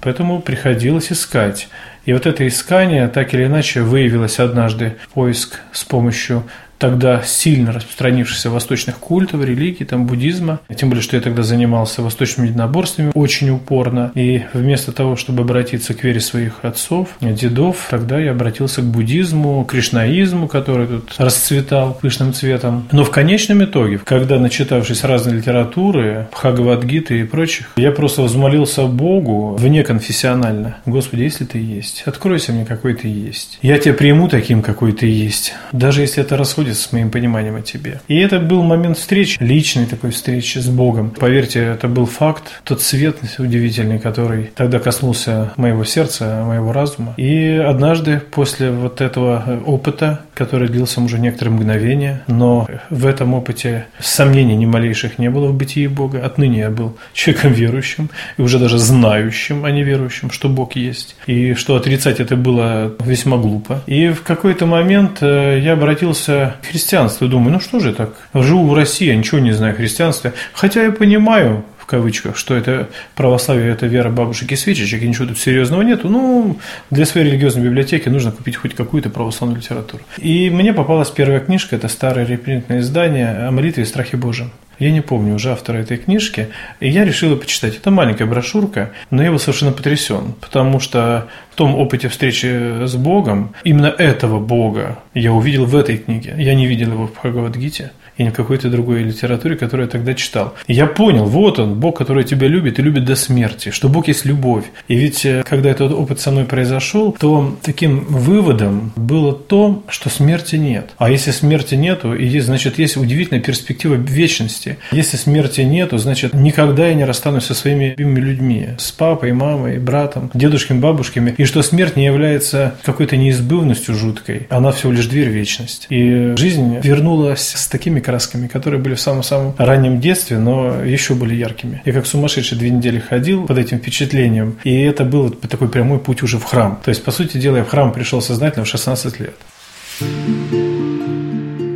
Поэтому 0.00 0.40
приходилось 0.40 1.12
искать. 1.12 1.68
И 2.04 2.12
вот 2.12 2.26
это 2.26 2.48
искание 2.48 3.08
так 3.08 3.34
или 3.34 3.44
иначе 3.44 3.82
выявилось 3.82 4.40
однажды 4.40 4.96
поиск 5.14 5.60
с 5.72 5.84
помощью 5.84 6.44
тогда 6.82 7.22
сильно 7.24 7.70
распространившихся 7.70 8.50
восточных 8.50 8.96
культов, 8.98 9.44
религий, 9.44 9.84
там, 9.84 10.04
буддизма. 10.04 10.58
Тем 10.74 10.88
более, 10.88 11.04
что 11.04 11.14
я 11.14 11.22
тогда 11.22 11.44
занимался 11.44 12.02
восточными 12.02 12.48
единоборствами 12.48 13.12
очень 13.14 13.50
упорно. 13.50 14.10
И 14.16 14.42
вместо 14.52 14.90
того, 14.90 15.14
чтобы 15.14 15.42
обратиться 15.42 15.94
к 15.94 16.02
вере 16.02 16.18
своих 16.18 16.54
отцов, 16.62 17.10
дедов, 17.20 17.86
тогда 17.88 18.18
я 18.18 18.32
обратился 18.32 18.80
к 18.82 18.84
буддизму, 18.84 19.64
кришнаизму, 19.64 20.48
который 20.48 20.88
тут 20.88 21.14
расцветал 21.18 21.96
пышным 22.02 22.34
цветом. 22.34 22.88
Но 22.90 23.04
в 23.04 23.12
конечном 23.12 23.62
итоге, 23.62 23.98
когда, 23.98 24.40
начитавшись 24.40 25.04
разной 25.04 25.36
литературы, 25.36 26.26
Бхагавадгиты 26.32 27.20
и 27.20 27.22
прочих, 27.22 27.70
я 27.76 27.92
просто 27.92 28.22
взмолился 28.22 28.86
Богу 28.86 29.54
вне 29.54 29.84
конфессионально. 29.84 30.78
Господи, 30.84 31.22
если 31.22 31.44
ты 31.44 31.58
есть, 31.58 32.02
откройся 32.06 32.50
мне, 32.50 32.64
какой 32.64 32.94
ты 32.94 33.06
есть. 33.06 33.60
Я 33.62 33.78
тебя 33.78 33.94
приму 33.94 34.26
таким, 34.26 34.62
какой 34.62 34.90
ты 34.90 35.06
есть. 35.06 35.54
Даже 35.70 36.00
если 36.00 36.24
это 36.24 36.36
расходится 36.36 36.71
расходится 36.72 36.88
с 36.88 36.92
моим 36.92 37.10
пониманием 37.10 37.56
о 37.56 37.62
тебе. 37.62 38.00
И 38.08 38.18
это 38.18 38.40
был 38.40 38.62
момент 38.62 38.98
встречи, 38.98 39.36
личной 39.40 39.86
такой 39.86 40.10
встречи 40.10 40.58
с 40.58 40.68
Богом. 40.68 41.10
Поверьте, 41.10 41.60
это 41.60 41.88
был 41.88 42.06
факт, 42.06 42.60
тот 42.64 42.82
свет 42.82 43.16
удивительный, 43.38 43.98
который 43.98 44.50
тогда 44.54 44.78
коснулся 44.78 45.52
моего 45.56 45.84
сердца, 45.84 46.44
моего 46.46 46.72
разума. 46.72 47.14
И 47.16 47.62
однажды 47.64 48.20
после 48.30 48.70
вот 48.70 49.00
этого 49.00 49.60
опыта, 49.66 50.20
который 50.34 50.68
длился 50.68 51.00
уже 51.00 51.18
некоторые 51.18 51.54
мгновения, 51.54 52.22
но 52.26 52.66
в 52.90 53.06
этом 53.06 53.34
опыте 53.34 53.86
сомнений 54.00 54.56
ни 54.56 54.66
малейших 54.66 55.18
не 55.18 55.30
было 55.30 55.48
в 55.48 55.54
бытии 55.54 55.86
Бога. 55.86 56.24
Отныне 56.24 56.60
я 56.60 56.70
был 56.70 56.96
человеком 57.12 57.52
верующим 57.52 58.10
и 58.38 58.42
уже 58.42 58.58
даже 58.58 58.78
знающим, 58.78 59.64
а 59.64 59.70
не 59.70 59.82
верующим, 59.82 60.30
что 60.30 60.48
Бог 60.48 60.76
есть. 60.76 61.16
И 61.26 61.54
что 61.54 61.76
отрицать 61.76 62.20
это 62.20 62.36
было 62.36 62.94
весьма 63.04 63.36
глупо. 63.36 63.82
И 63.86 64.08
в 64.08 64.22
какой-то 64.22 64.66
момент 64.66 65.18
э, 65.20 65.60
я 65.62 65.74
обратился 65.82 66.56
христианство. 66.62 67.28
Думаю, 67.28 67.52
ну 67.52 67.60
что 67.60 67.80
же 67.80 67.92
так? 67.92 68.10
Живу 68.34 68.68
в 68.68 68.74
России, 68.74 69.06
я 69.06 69.16
ничего 69.16 69.40
не 69.40 69.52
знаю 69.52 69.74
о 69.74 69.76
христианстве. 69.76 70.32
Хотя 70.52 70.84
я 70.84 70.92
понимаю, 70.92 71.64
в 71.78 71.86
кавычках, 71.86 72.36
что 72.36 72.54
это 72.54 72.88
православие, 73.16 73.72
это 73.72 73.86
вера 73.86 74.08
бабушек 74.08 74.52
и 74.52 74.56
свечечек, 74.56 75.02
и 75.02 75.08
ничего 75.08 75.26
тут 75.26 75.38
серьезного 75.38 75.82
нету. 75.82 76.08
Ну, 76.08 76.58
для 76.90 77.06
своей 77.06 77.26
религиозной 77.26 77.64
библиотеки 77.64 78.08
нужно 78.08 78.30
купить 78.30 78.56
хоть 78.56 78.74
какую-то 78.74 79.10
православную 79.10 79.60
литературу. 79.60 80.02
И 80.18 80.48
мне 80.50 80.72
попалась 80.72 81.10
первая 81.10 81.40
книжка, 81.40 81.76
это 81.76 81.88
старое 81.88 82.24
репринтное 82.24 82.80
издание 82.80 83.48
о 83.48 83.50
молитве 83.50 83.82
и 83.82 83.86
страхе 83.86 84.16
Божьем. 84.16 84.52
Я 84.78 84.90
не 84.90 85.00
помню 85.00 85.34
уже 85.34 85.52
автора 85.52 85.78
этой 85.78 85.96
книжки, 85.96 86.48
и 86.80 86.88
я 86.88 87.04
решил 87.04 87.30
ее 87.30 87.36
почитать. 87.36 87.76
Это 87.76 87.90
маленькая 87.90 88.26
брошюрка, 88.26 88.90
но 89.10 89.22
я 89.22 89.30
был 89.30 89.38
совершенно 89.38 89.72
потрясен, 89.72 90.34
потому 90.40 90.80
что 90.80 91.28
в 91.52 91.54
том 91.54 91.74
опыте 91.74 92.08
встречи 92.08 92.86
с 92.86 92.94
Богом, 92.94 93.54
именно 93.62 93.86
этого 93.86 94.40
Бога 94.40 94.98
я 95.14 95.32
увидел 95.32 95.66
в 95.66 95.76
этой 95.76 95.98
книге. 95.98 96.34
Я 96.38 96.54
не 96.54 96.66
видел 96.66 96.92
его 96.92 97.06
в 97.06 97.12
Бхагавадгите 97.12 97.92
и 98.16 98.24
не 98.24 98.30
в 98.30 98.34
какой-то 98.34 98.68
другой 98.68 99.02
литературе, 99.02 99.56
которую 99.56 99.86
я 99.86 99.90
тогда 99.90 100.14
читал. 100.14 100.54
Я 100.66 100.86
понял, 100.86 101.24
вот 101.24 101.58
он, 101.58 101.80
Бог, 101.80 101.98
который 101.98 102.24
тебя 102.24 102.46
любит 102.46 102.78
и 102.78 102.82
любит 102.82 103.04
до 103.04 103.16
смерти, 103.16 103.70
что 103.70 103.88
Бог 103.88 104.08
есть 104.08 104.24
любовь. 104.24 104.64
И 104.88 104.96
ведь, 104.96 105.24
э, 105.24 105.42
когда 105.48 105.70
этот 105.70 105.92
опыт 105.92 106.20
со 106.20 106.30
мной 106.30 106.44
произошел, 106.44 107.12
то 107.12 107.56
таким 107.62 108.00
выводом 108.04 108.92
было 108.96 109.32
то, 109.34 109.82
что 109.88 110.10
смерти 110.10 110.56
нет. 110.56 110.90
А 110.98 111.10
если 111.10 111.30
смерти 111.30 111.74
нету, 111.74 112.14
и 112.14 112.26
есть, 112.26 112.46
значит, 112.46 112.78
есть 112.78 112.96
удивительная 112.96 113.42
перспектива 113.42 113.94
вечности. 113.94 114.78
Если 114.90 115.16
смерти 115.16 115.62
нету, 115.62 115.98
значит, 115.98 116.34
никогда 116.34 116.88
я 116.88 116.94
не 116.94 117.04
расстанусь 117.04 117.44
со 117.44 117.54
своими 117.54 117.90
любимыми 117.90 118.20
людьми, 118.20 118.68
с 118.78 118.92
папой, 118.92 119.32
мамой, 119.32 119.78
братом, 119.78 120.30
дедушками, 120.34 120.78
бабушками. 120.78 121.34
И 121.42 121.44
что 121.44 121.60
смерть 121.62 121.96
не 121.96 122.04
является 122.04 122.76
какой-то 122.84 123.16
неизбывностью 123.16 123.96
жуткой, 123.96 124.46
она 124.48 124.70
всего 124.70 124.92
лишь 124.92 125.06
дверь 125.06 125.28
в 125.28 125.32
вечность. 125.32 125.88
И 125.88 126.36
жизнь 126.36 126.78
вернулась 126.80 127.54
с 127.56 127.66
такими 127.66 127.98
красками, 127.98 128.46
которые 128.46 128.80
были 128.80 128.94
в 128.94 129.00
самом-самом 129.00 129.56
раннем 129.58 130.00
детстве, 130.00 130.38
но 130.38 130.84
еще 130.84 131.14
были 131.14 131.34
яркими. 131.34 131.82
Я 131.84 131.94
как 131.94 132.06
сумасшедший 132.06 132.56
две 132.58 132.70
недели 132.70 133.00
ходил 133.00 133.44
под 133.44 133.58
этим 133.58 133.78
впечатлением, 133.78 134.58
и 134.62 134.82
это 134.82 135.04
был 135.04 135.30
такой 135.30 135.68
прямой 135.68 135.98
путь 135.98 136.22
уже 136.22 136.38
в 136.38 136.44
храм. 136.44 136.78
То 136.84 136.90
есть, 136.90 137.02
по 137.02 137.10
сути 137.10 137.38
дела, 137.38 137.56
я 137.56 137.64
в 137.64 137.68
храм 137.68 137.92
пришел 137.92 138.22
сознательно 138.22 138.64
в 138.64 138.68
16 138.68 139.18
лет. 139.18 139.34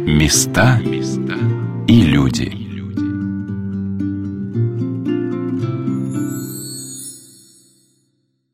Места 0.07 0.81
и 1.89 2.01
люди. 2.03 2.66